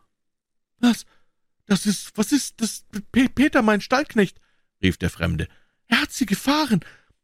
[0.79, 1.05] »Was?
[1.65, 2.83] Das ist, was ist das?
[3.13, 4.41] Peter, mein Stallknecht«,
[4.81, 5.47] rief der Fremde.
[5.87, 6.81] »Er hat sie gefahren.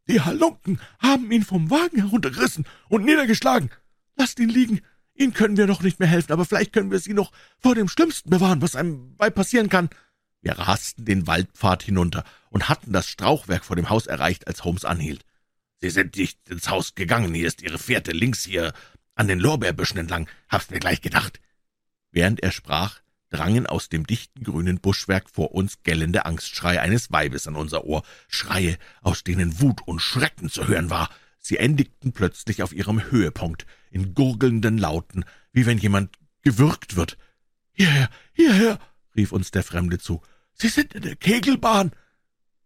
[0.07, 3.69] Die Halunken haben ihn vom Wagen heruntergerissen und niedergeschlagen.
[4.15, 4.79] Lasst ihn liegen.
[5.19, 7.89] Ihnen können wir noch nicht mehr helfen, aber vielleicht können wir Sie noch vor dem
[7.89, 9.89] Schlimmsten bewahren, was einem bei passieren kann.«
[10.41, 14.85] Wir rasten den Waldpfad hinunter und hatten das Strauchwerk vor dem Haus erreicht, als Holmes
[14.85, 15.25] anhielt.
[15.81, 17.33] »Sie sind nicht ins Haus gegangen.
[17.33, 18.71] Hier ist Ihre Fährte links hier
[19.15, 20.29] an den Lorbeerbüschen entlang.
[20.47, 21.41] Hab's mir gleich gedacht.«
[22.11, 27.45] Während er sprach, drangen aus dem dichten grünen Buschwerk vor uns gellende Angstschreie eines Weibes
[27.45, 31.09] an unser Ohr, Schreie, aus denen Wut und Schrecken zu hören war.
[31.39, 37.17] Sie endigten plötzlich auf ihrem Höhepunkt, in gurgelnden Lauten, wie wenn jemand gewürgt wird.
[37.73, 38.79] »Hierher, hierher«,
[39.15, 40.21] rief uns der Fremde zu,
[40.53, 41.91] »Sie sind in der Kegelbahn!«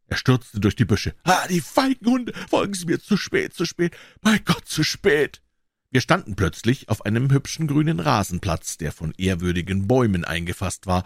[0.07, 1.15] Er stürzte durch die Büsche.
[1.23, 2.33] »Ah, die feigen Hunde!
[2.49, 3.95] Folgen Sie mir zu spät, zu spät!
[4.21, 5.43] Bei Gott, zu spät!«
[5.93, 11.03] wir standen plötzlich auf einem hübschen grünen Rasenplatz, der von ehrwürdigen Bäumen eingefasst war.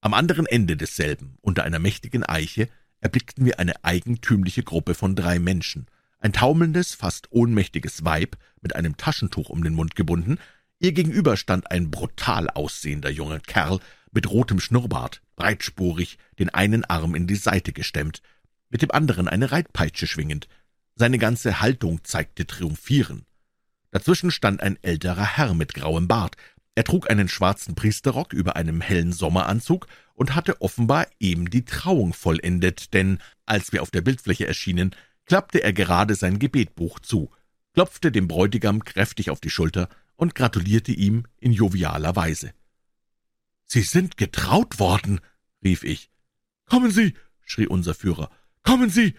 [0.00, 2.68] Am anderen Ende desselben, unter einer mächtigen Eiche,
[3.00, 5.86] erblickten wir eine eigentümliche Gruppe von drei Menschen.
[6.20, 10.38] Ein taumelndes, fast ohnmächtiges Weib mit einem Taschentuch um den Mund gebunden.
[10.80, 13.78] Ihr gegenüber stand ein brutal aussehender junger Kerl
[14.10, 18.22] mit rotem Schnurrbart, breitspurig, den einen Arm in die Seite gestemmt,
[18.68, 20.48] mit dem anderen eine Reitpeitsche schwingend.
[20.94, 23.24] Seine ganze Haltung zeigte Triumphieren.
[23.90, 26.36] Dazwischen stand ein älterer Herr mit grauem Bart.
[26.74, 32.12] Er trug einen schwarzen Priesterrock über einem hellen Sommeranzug und hatte offenbar eben die Trauung
[32.12, 34.94] vollendet, denn als wir auf der Bildfläche erschienen,
[35.28, 37.30] klappte er gerade sein Gebetbuch zu,
[37.74, 42.52] klopfte dem Bräutigam kräftig auf die Schulter und gratulierte ihm in jovialer Weise.
[43.64, 45.20] »Sie sind getraut worden«,
[45.62, 46.10] rief ich.
[46.64, 47.14] »Kommen Sie«,
[47.44, 48.30] schrie unser Führer,
[48.62, 49.14] »kommen Sie!«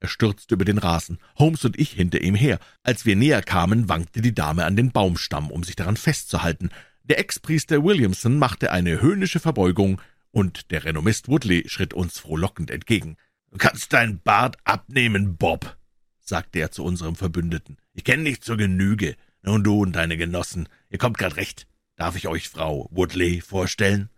[0.00, 2.58] er stürzte über den Rasen, Holmes und ich hinter ihm her.
[2.82, 6.68] Als wir näher kamen, wankte die Dame an den Baumstamm, um sich daran festzuhalten.
[7.04, 13.16] Der Ex-Priester Williamson machte eine höhnische Verbeugung, und der Renommist Woodley schritt uns frohlockend entgegen.
[13.54, 15.76] »Du kannst deinen Bart abnehmen, Bob«,
[16.18, 17.76] sagte er zu unserem Verbündeten.
[17.92, 19.14] »Ich kenne dich zur Genüge.
[19.42, 21.68] Nun du und deine Genossen, ihr kommt grad recht.
[21.94, 24.10] Darf ich euch Frau Woodley vorstellen?«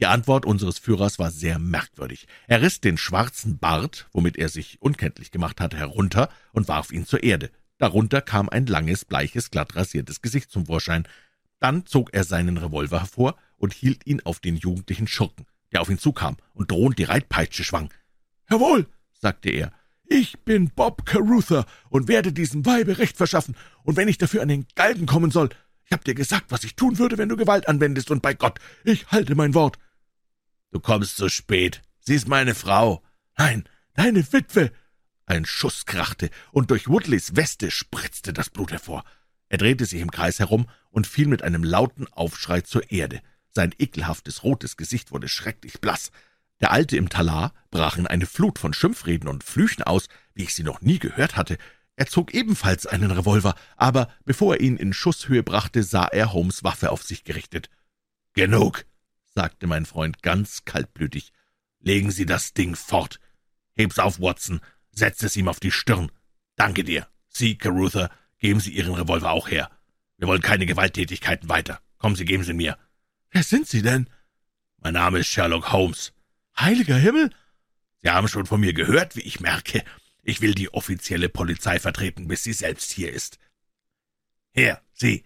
[0.00, 2.26] die Antwort unseres Führers war sehr merkwürdig.
[2.48, 7.06] Er riss den schwarzen Bart, womit er sich unkenntlich gemacht hatte, herunter und warf ihn
[7.06, 7.50] zur Erde.
[7.78, 11.06] Darunter kam ein langes, bleiches, glatt rasiertes Gesicht zum Vorschein.
[11.60, 15.88] Dann zog er seinen Revolver hervor und hielt ihn auf den jugendlichen Schurken, der auf
[15.88, 17.90] ihn zukam und drohend die Reitpeitsche schwang.
[18.50, 19.72] »Jawohl«, sagte er,
[20.04, 24.48] »ich bin Bob Caruther und werde diesem Weibe Recht verschaffen, und wenn ich dafür an
[24.48, 25.50] den Galgen kommen soll,
[25.84, 28.58] ich hab dir gesagt, was ich tun würde, wenn du Gewalt anwendest, und bei Gott,
[28.84, 29.78] ich halte mein Wort.«
[30.70, 31.82] »Du kommst zu spät.
[32.00, 33.02] Sie ist meine Frau.«
[33.36, 34.72] »Nein, deine Witwe!«
[35.26, 39.04] Ein Schuss krachte, und durch Woodleys Weste spritzte das Blut hervor.
[39.48, 43.20] Er drehte sich im Kreis herum und fiel mit einem lauten Aufschrei zur Erde.
[43.50, 46.10] Sein ekelhaftes rotes Gesicht wurde schrecklich blass.
[46.60, 50.54] Der Alte im Talar brach in eine Flut von Schimpfreden und Flüchen aus, wie ich
[50.54, 51.58] sie noch nie gehört hatte.
[51.96, 56.64] Er zog ebenfalls einen Revolver, aber bevor er ihn in Schusshöhe brachte, sah er Holmes
[56.64, 57.70] Waffe auf sich gerichtet.
[58.34, 58.84] »Genug«,
[59.24, 61.32] sagte mein Freund ganz kaltblütig.
[61.80, 63.20] »Legen Sie das Ding fort.
[63.74, 64.60] Heb's auf, Watson.
[64.90, 66.10] Setz es ihm auf die Stirn.
[66.56, 67.06] Danke dir.
[67.28, 69.70] Sie, Caruther, geben Sie Ihren Revolver auch her.«
[70.16, 71.80] Wir wollen keine Gewalttätigkeiten weiter.
[71.98, 72.78] Kommen Sie, geben Sie mir.
[73.30, 74.08] Wer sind Sie denn?
[74.78, 76.12] Mein Name ist Sherlock Holmes.
[76.58, 77.30] Heiliger Himmel!
[78.02, 79.84] Sie haben schon von mir gehört, wie ich merke.
[80.22, 83.38] Ich will die offizielle Polizei vertreten, bis sie selbst hier ist.
[84.52, 85.24] Her, Sie,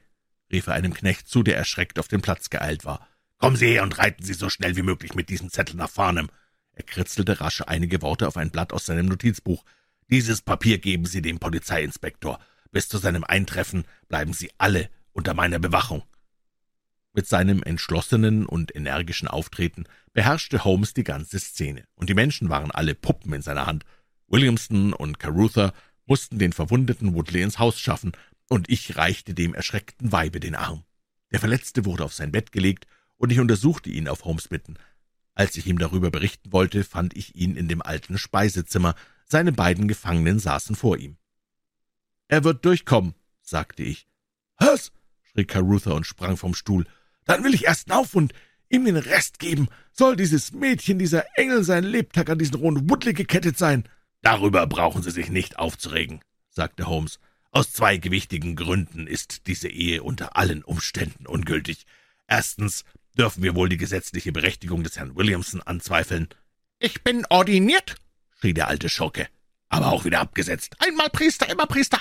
[0.51, 3.07] rief er einem Knecht zu, der erschreckt auf den Platz geeilt war.
[3.39, 6.31] Kommen Sie her und reiten Sie so schnell wie möglich mit diesem Zettel nach Farnham.
[6.73, 9.65] Er kritzelte rasch einige Worte auf ein Blatt aus seinem Notizbuch.
[10.11, 12.41] Dieses Papier geben Sie dem Polizeiinspektor.
[12.73, 16.03] Bis zu seinem Eintreffen bleiben Sie alle unter meiner Bewachung.
[17.13, 22.71] Mit seinem entschlossenen und energischen Auftreten beherrschte Holmes die ganze Szene, und die Menschen waren
[22.71, 23.85] alle Puppen in seiner Hand.
[24.29, 25.73] Williamson und Carruthers
[26.07, 28.13] mussten den verwundeten Woodley ins Haus schaffen,
[28.49, 30.85] und ich reichte dem erschreckten Weibe den Arm.
[31.33, 32.87] Der Verletzte wurde auf sein Bett gelegt,
[33.17, 34.77] und ich untersuchte ihn auf Holmes Bitten.
[35.35, 38.95] Als ich ihm darüber berichten wollte, fand ich ihn in dem alten Speisezimmer,
[39.25, 41.17] seine beiden Gefangenen saßen vor ihm.
[42.29, 44.07] »Er wird durchkommen«, sagte ich.
[44.59, 44.93] »Was?«
[45.23, 46.87] schrie Carruthers und sprang vom Stuhl.
[47.31, 48.33] »Dann will ich erst auf und
[48.71, 49.69] ihm den Rest geben.
[49.93, 53.85] Soll dieses Mädchen, dieser Engel, sein Lebtag an diesen rohen Woodley gekettet sein?«
[54.21, 57.21] »Darüber brauchen Sie sich nicht aufzuregen«, sagte Holmes.
[57.53, 61.87] »Aus zwei gewichtigen Gründen ist diese Ehe unter allen Umständen ungültig.
[62.27, 62.85] Erstens
[63.17, 66.27] dürfen wir wohl die gesetzliche Berechtigung des Herrn Williamson anzweifeln.
[66.81, 67.95] »Ich bin ordiniert«,
[68.41, 69.29] schrie der alte Schurke,
[69.69, 70.75] aber auch wieder abgesetzt.
[70.81, 72.01] »Einmal Priester, immer Priester!«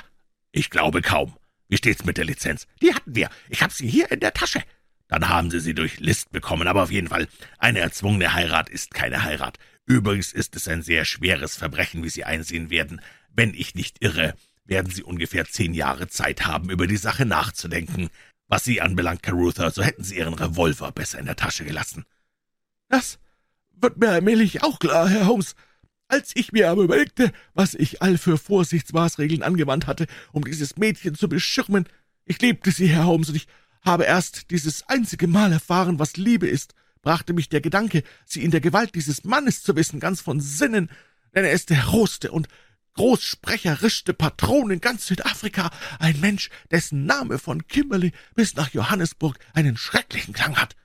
[0.51, 1.37] »Ich glaube kaum.
[1.67, 3.29] Wie steht's mit der Lizenz?« »Die hatten wir.
[3.47, 4.63] Ich hab sie hier in der Tasche.«
[5.09, 8.93] »Dann haben Sie sie durch List bekommen, aber auf jeden Fall, eine erzwungene Heirat ist
[8.93, 9.57] keine Heirat.
[9.85, 13.01] Übrigens ist es ein sehr schweres Verbrechen, wie Sie einsehen werden.
[13.35, 14.35] Wenn ich nicht irre,
[14.65, 18.09] werden Sie ungefähr zehn Jahre Zeit haben, über die Sache nachzudenken.
[18.47, 22.05] Was Sie anbelangt, Carruthers, so hätten Sie Ihren Revolver besser in der Tasche gelassen.«
[22.87, 23.17] »Das
[23.81, 25.55] wird mir allmählich auch klar, Herr Holmes.
[26.07, 31.15] Als ich mir aber überlegte, was ich all für Vorsichtsmaßregeln angewandt hatte, um dieses Mädchen
[31.15, 31.85] zu beschirmen,
[32.25, 33.47] ich liebte sie, Herr Holmes, und ich
[33.81, 38.51] habe erst dieses einzige Mal erfahren, was Liebe ist, brachte mich der Gedanke, sie in
[38.51, 40.89] der Gewalt dieses Mannes zu wissen, ganz von Sinnen,
[41.33, 42.47] denn er ist der rohste und
[42.95, 45.69] großsprecherischste Patron in ganz Südafrika,
[45.99, 50.75] ein Mensch, dessen Name von Kimberley bis nach Johannesburg einen schrecklichen Klang hat.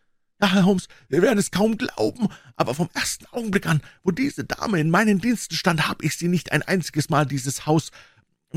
[0.40, 4.44] Ja, Herr Holmes, wir werden es kaum glauben, aber vom ersten Augenblick an, wo diese
[4.44, 7.90] Dame in meinen Diensten stand, habe ich sie nicht ein einziges Mal dieses Haus,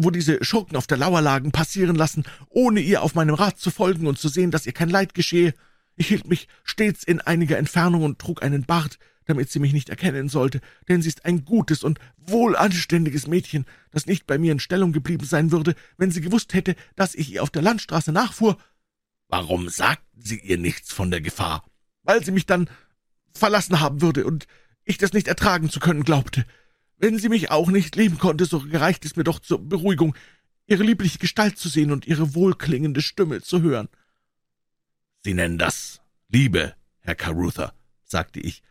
[0.04, 3.72] wo diese Schurken auf der Lauer lagen, passieren lassen, ohne ihr auf meinem Rat zu
[3.72, 5.54] folgen und zu sehen, dass ihr kein Leid geschehe.
[5.96, 9.90] Ich hielt mich stets in einiger Entfernung und trug einen Bart, damit sie mich nicht
[9.90, 14.60] erkennen sollte, denn sie ist ein gutes und wohlanständiges Mädchen, das nicht bei mir in
[14.60, 18.58] Stellung geblieben sein würde, wenn sie gewusst hätte, dass ich ihr auf der Landstraße nachfuhr.
[19.28, 21.66] Warum sagten Sie ihr nichts von der Gefahr?
[22.04, 22.70] Weil sie mich dann
[23.34, 24.48] verlassen haben würde und
[24.86, 26.46] ich das nicht ertragen zu können glaubte.
[26.98, 30.16] Wenn sie mich auch nicht lieben konnte, so gereicht es mir doch zur Beruhigung,
[30.66, 33.88] ihre liebliche Gestalt zu sehen und ihre wohlklingende Stimme zu hören.
[35.24, 37.72] Sie nennen das Liebe, Herr Carruthers,
[38.04, 38.64] sagte ich.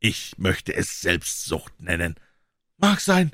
[0.00, 2.16] Ich möchte es Selbstsucht nennen.
[2.78, 3.32] Mag sein,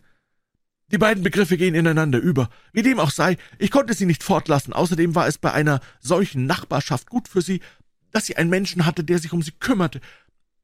[0.90, 2.48] die beiden Begriffe gehen ineinander über.
[2.72, 4.72] Wie dem auch sei, ich konnte sie nicht fortlassen.
[4.72, 7.60] Außerdem war es bei einer solchen Nachbarschaft gut für sie,
[8.10, 10.00] dass sie einen Menschen hatte, der sich um sie kümmerte.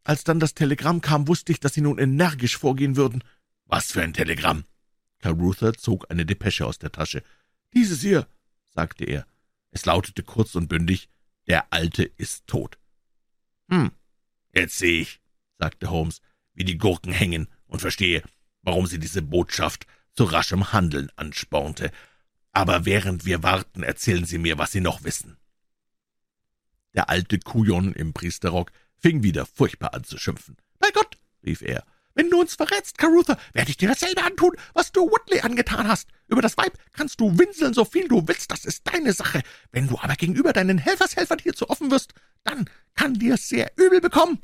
[0.03, 3.23] Als dann das Telegramm kam, wusste ich, dass sie nun energisch vorgehen würden.
[3.67, 4.65] Was für ein Telegramm?
[5.21, 7.23] Carruthers zog eine Depesche aus der Tasche.
[7.73, 8.29] Dieses hier,
[8.75, 9.27] sagte er.
[9.71, 11.09] Es lautete kurz und bündig,
[11.47, 12.79] der Alte ist tot.
[13.69, 13.91] Hm,
[14.55, 15.21] jetzt sehe ich,
[15.59, 16.21] sagte Holmes,
[16.53, 18.23] wie die Gurken hängen und verstehe,
[18.63, 21.91] warum Sie diese Botschaft zu raschem Handeln anspornte.
[22.53, 25.37] Aber während wir warten, erzählen Sie mir, was Sie noch wissen.
[26.95, 30.57] Der alte Kujon im Priesterrock fing wieder furchtbar an zu schimpfen.
[30.79, 31.85] »Bei Gott«, rief er,
[32.15, 36.09] »wenn du uns verrätst, Caruther, werde ich dir dasselbe antun, was du Woodley angetan hast.
[36.29, 39.43] Über das Weib kannst du winseln, so viel du willst, das ist deine Sache.
[39.73, 44.01] Wenn du aber gegenüber deinen Helfershelfern hier zu offen wirst, dann kann dir's sehr übel
[44.01, 44.41] bekommen.«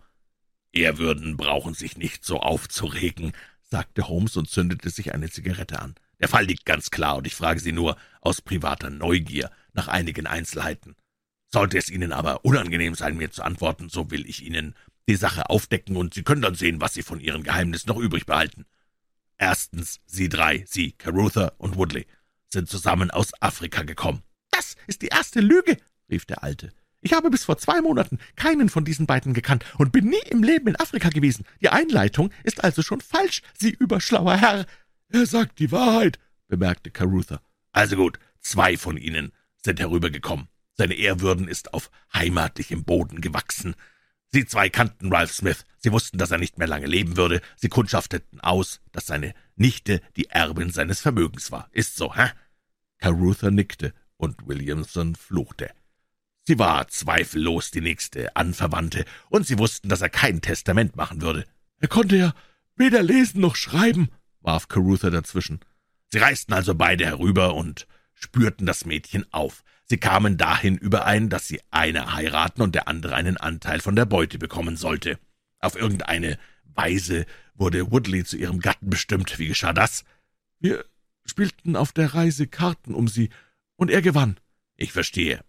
[0.73, 5.95] Ehrwürden brauchen sich nicht so aufzuregen, sagte Holmes und zündete sich eine Zigarette an.
[6.21, 10.27] Der Fall liegt ganz klar, und ich frage Sie nur aus privater Neugier nach einigen
[10.27, 10.97] Einzelheiten.
[11.47, 14.77] Sollte es Ihnen aber unangenehm sein, mir zu antworten, so will ich Ihnen
[15.11, 18.27] die Sache aufdecken, und Sie können dann sehen, was Sie von Ihren Geheimnissen noch übrig
[18.27, 18.65] behalten.
[19.37, 22.07] Erstens, Sie drei, Sie, Carruthers und Woodley,
[22.49, 24.23] sind zusammen aus Afrika gekommen.
[24.51, 25.77] Das ist die erste Lüge,
[26.11, 26.73] rief der Alte.
[27.01, 30.43] Ich habe bis vor zwei Monaten keinen von diesen beiden gekannt und bin nie im
[30.43, 31.47] Leben in Afrika gewesen.
[31.61, 34.67] Die Einleitung ist also schon falsch, Sie überschlauer Herr.
[35.09, 37.41] Er sagt die Wahrheit, bemerkte Carruthers.
[37.73, 40.49] Also gut, zwei von ihnen sind herübergekommen.
[40.75, 43.75] Seine Ehrwürden ist auf heimatlichem Boden gewachsen.
[44.33, 45.65] Sie zwei kannten Ralph Smith.
[45.79, 47.41] Sie wussten, dass er nicht mehr lange leben würde.
[47.57, 51.69] Sie kundschafteten aus, dass seine Nichte die Erbin seines Vermögens war.
[51.73, 52.31] Ist so, hä?
[52.99, 55.71] Carruthers nickte und Williamson fluchte.
[56.47, 61.45] Sie war zweifellos die nächste Anverwandte, und sie wussten, dass er kein Testament machen würde.
[61.79, 62.35] Er konnte ja
[62.77, 64.11] weder lesen noch schreiben,
[64.41, 65.61] warf Caruther dazwischen.
[66.09, 69.63] Sie reisten also beide herüber und spürten das Mädchen auf.
[69.91, 74.05] Sie kamen dahin überein, dass sie einer heiraten und der andere einen Anteil von der
[74.05, 75.19] Beute bekommen sollte.
[75.59, 77.27] Auf irgendeine Weise
[77.57, 79.37] wurde Woodley zu ihrem Gatten bestimmt.
[79.41, 80.05] Wie geschah das?
[80.61, 80.85] Wir
[81.25, 83.31] spielten auf der Reise Karten um sie,
[83.75, 84.39] und er gewann.
[84.77, 85.41] Ich verstehe.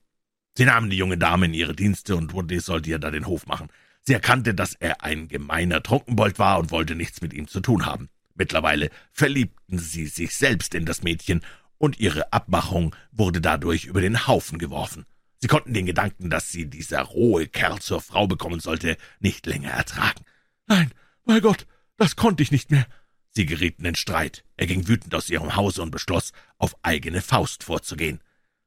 [0.57, 3.45] Sie nahmen die junge Dame in ihre Dienste, und Woodley sollte ihr da den Hof
[3.45, 3.67] machen.
[4.01, 7.85] Sie erkannte, dass er ein gemeiner Trunkenbold war und wollte nichts mit ihm zu tun
[7.85, 8.09] haben.
[8.33, 11.41] Mittlerweile verliebten sie sich selbst in das Mädchen,
[11.81, 15.07] und ihre Abmachung wurde dadurch über den Haufen geworfen.
[15.39, 19.71] Sie konnten den Gedanken, dass sie dieser rohe Kerl zur Frau bekommen sollte, nicht länger
[19.71, 20.23] ertragen.
[20.67, 20.91] Nein,
[21.25, 21.65] bei Gott,
[21.97, 22.85] das konnte ich nicht mehr.
[23.31, 24.43] Sie gerieten in Streit.
[24.57, 28.21] Er ging wütend aus ihrem Hause und beschloss, auf eigene Faust vorzugehen.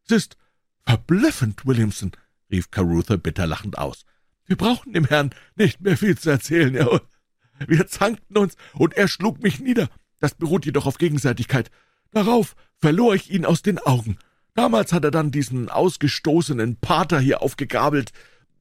[0.07, 0.37] Es ist
[0.85, 2.11] verblüffend, Williamson,
[2.51, 4.05] rief Caruther bitter lachend aus.
[4.47, 6.75] Wir brauchen dem Herrn nicht mehr viel zu erzählen.
[6.75, 7.01] Er,
[7.69, 9.89] wir zankten uns, und er schlug mich nieder.
[10.19, 11.71] Das beruht jedoch auf Gegenseitigkeit.
[12.15, 14.19] Darauf verlor ich ihn aus den Augen.
[14.55, 18.13] Damals hat er dann diesen ausgestoßenen Pater hier aufgegabelt.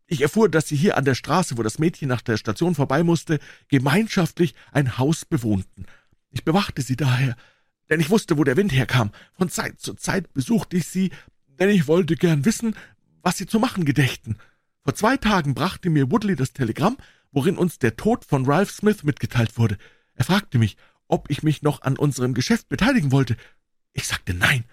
[0.08, 3.04] Ich erfuhr, dass sie hier an der Straße, wo das Mädchen nach der Station vorbei
[3.04, 5.86] musste, gemeinschaftlich ein Haus bewohnten.
[6.32, 7.36] Ich bewachte sie daher,
[7.92, 9.12] denn ich wusste, wo der Wind herkam.
[9.38, 11.12] Von Zeit zu Zeit besuchte ich sie,
[11.60, 12.76] denn ich wollte gern wissen,
[13.22, 14.40] was sie zu machen gedächten.
[14.84, 16.98] Vor zwei Tagen brachte mir Woodley das Telegramm,
[17.32, 19.78] worin uns der Tod von Ralph Smith mitgeteilt wurde.
[20.16, 20.76] Er fragte mich,
[21.14, 23.38] ob ich mich noch an unserem Geschäft beteiligen wollte.
[23.94, 24.66] Ich sagte nein.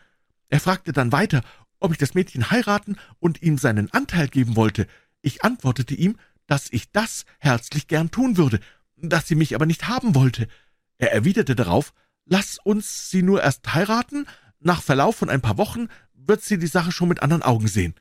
[0.48, 1.42] Er fragte dann weiter,
[1.80, 4.86] ob ich das Mädchen heiraten und ihm seinen Anteil geben wollte.
[5.20, 6.16] Ich antwortete ihm,
[6.46, 8.58] dass ich das herzlich gern tun würde,
[8.96, 10.48] dass sie mich aber nicht haben wollte.
[10.96, 11.92] Er erwiderte darauf,
[12.24, 14.26] lass uns sie nur erst heiraten,
[14.60, 17.94] nach Verlauf von ein paar Wochen wird sie die Sache schon mit anderen Augen sehen.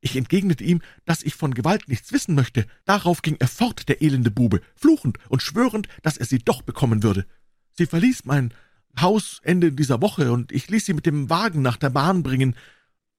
[0.00, 2.66] Ich entgegnete ihm, dass ich von Gewalt nichts wissen möchte.
[2.84, 7.04] Darauf ging er fort, der elende Bube, fluchend und schwörend, dass er sie doch bekommen
[7.04, 7.26] würde.
[7.78, 8.52] Sie verließ mein
[9.00, 12.56] Haus Ende dieser Woche, und ich ließ sie mit dem Wagen nach der Bahn bringen.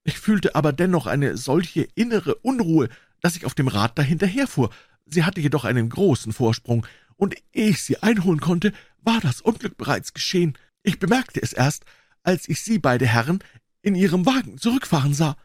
[0.04, 2.90] Ich fühlte aber dennoch eine solche innere Unruhe,
[3.22, 4.72] dass ich auf dem Rad dahinterherfuhr.
[5.06, 6.86] Sie hatte jedoch einen großen Vorsprung,
[7.16, 10.58] und ehe ich sie einholen konnte, war das Unglück bereits geschehen.
[10.84, 11.86] Ich bemerkte es erst,
[12.24, 13.40] als ich Sie beide Herren
[13.82, 15.36] in Ihrem Wagen zurückfahren sah.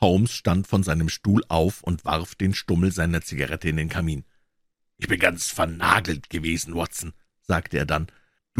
[0.00, 4.24] Holmes stand von seinem Stuhl auf und warf den Stummel seiner Zigarette in den Kamin.
[4.96, 8.06] »Ich bin ganz vernagelt gewesen, Watson«, sagte er dann.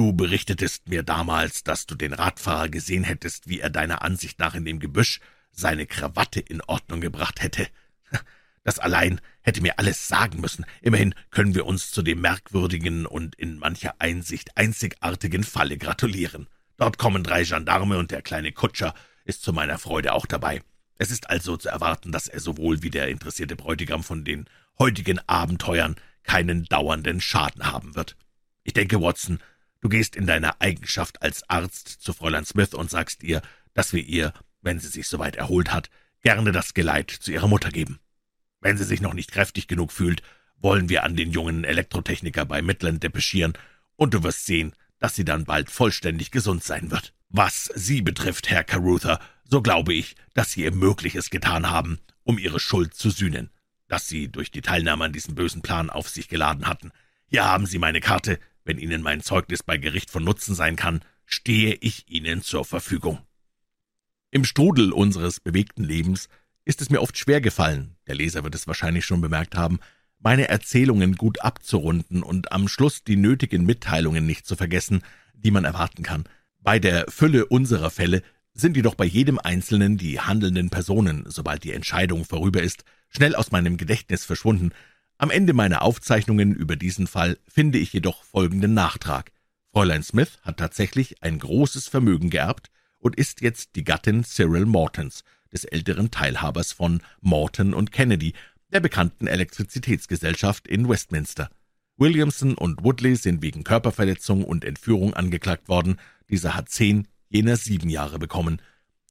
[0.00, 4.54] »Du berichtetest mir damals, dass du den Radfahrer gesehen hättest, wie er deiner Ansicht nach
[4.54, 5.20] in dem Gebüsch
[5.52, 7.68] seine Krawatte in Ordnung gebracht hätte.
[8.64, 10.64] Das allein hätte mir alles sagen müssen.
[10.80, 16.48] Immerhin können wir uns zu dem merkwürdigen und in mancher Einsicht einzigartigen Falle gratulieren.
[16.78, 18.94] Dort kommen drei Gendarme und der kleine Kutscher
[19.26, 20.62] ist zu meiner Freude auch dabei.
[20.96, 24.46] Es ist also zu erwarten, dass er sowohl wie der interessierte Bräutigam von den
[24.78, 28.16] heutigen Abenteuern keinen dauernden Schaden haben wird.
[28.64, 29.40] Ich denke, Watson,
[29.80, 33.42] du gehst in deiner Eigenschaft als Arzt zu Fräulein Smith und sagst ihr,
[33.74, 35.90] dass wir ihr, wenn sie sich soweit erholt hat,
[36.22, 37.98] gerne das Geleit zu ihrer Mutter geben.
[38.60, 40.22] Wenn sie sich noch nicht kräftig genug fühlt,
[40.56, 43.54] wollen wir an den jungen Elektrotechniker bei Midland depeschieren,
[43.96, 47.12] und du wirst sehen, dass sie dann bald vollständig gesund sein wird.
[47.28, 52.38] Was Sie betrifft, Herr Caruther, so glaube ich, dass Sie ihr Mögliches getan haben, um
[52.38, 53.50] Ihre Schuld zu sühnen,
[53.88, 56.90] dass Sie durch die Teilnahme an diesem bösen Plan auf sich geladen hatten.
[57.26, 61.00] Hier haben Sie meine Karte, wenn Ihnen mein Zeugnis bei Gericht von Nutzen sein kann,
[61.24, 63.18] stehe ich Ihnen zur Verfügung.
[64.30, 66.28] Im Strudel unseres bewegten Lebens
[66.64, 69.80] ist es mir oft schwer gefallen, der Leser wird es wahrscheinlich schon bemerkt haben,
[70.18, 75.02] meine Erzählungen gut abzurunden und am Schluss die nötigen Mitteilungen nicht zu vergessen,
[75.34, 76.24] die man erwarten kann.
[76.60, 81.72] Bei der Fülle unserer Fälle sind jedoch bei jedem Einzelnen die handelnden Personen, sobald die
[81.72, 84.72] Entscheidung vorüber ist, schnell aus meinem Gedächtnis verschwunden.
[85.20, 89.32] Am Ende meiner Aufzeichnungen über diesen Fall finde ich jedoch folgenden Nachtrag.
[89.70, 95.22] Fräulein Smith hat tatsächlich ein großes Vermögen geerbt und ist jetzt die Gattin Cyril Mortons,
[95.52, 98.32] des älteren Teilhabers von Morton und Kennedy,
[98.72, 101.50] der bekannten Elektrizitätsgesellschaft in Westminster.
[101.98, 105.98] Williamson und Woodley sind wegen Körperverletzung und Entführung angeklagt worden.
[106.30, 108.62] Dieser hat zehn, jener sieben Jahre bekommen.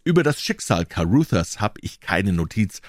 [0.03, 2.81] Über das Schicksal Caruthers habe ich keine Notiz,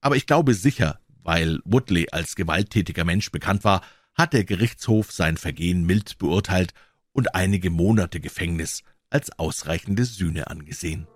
[0.00, 3.82] aber ich glaube sicher, weil Woodley als gewalttätiger Mensch bekannt war,
[4.14, 6.74] hat der Gerichtshof sein Vergehen mild beurteilt
[7.12, 11.06] und einige Monate Gefängnis als ausreichende Sühne angesehen.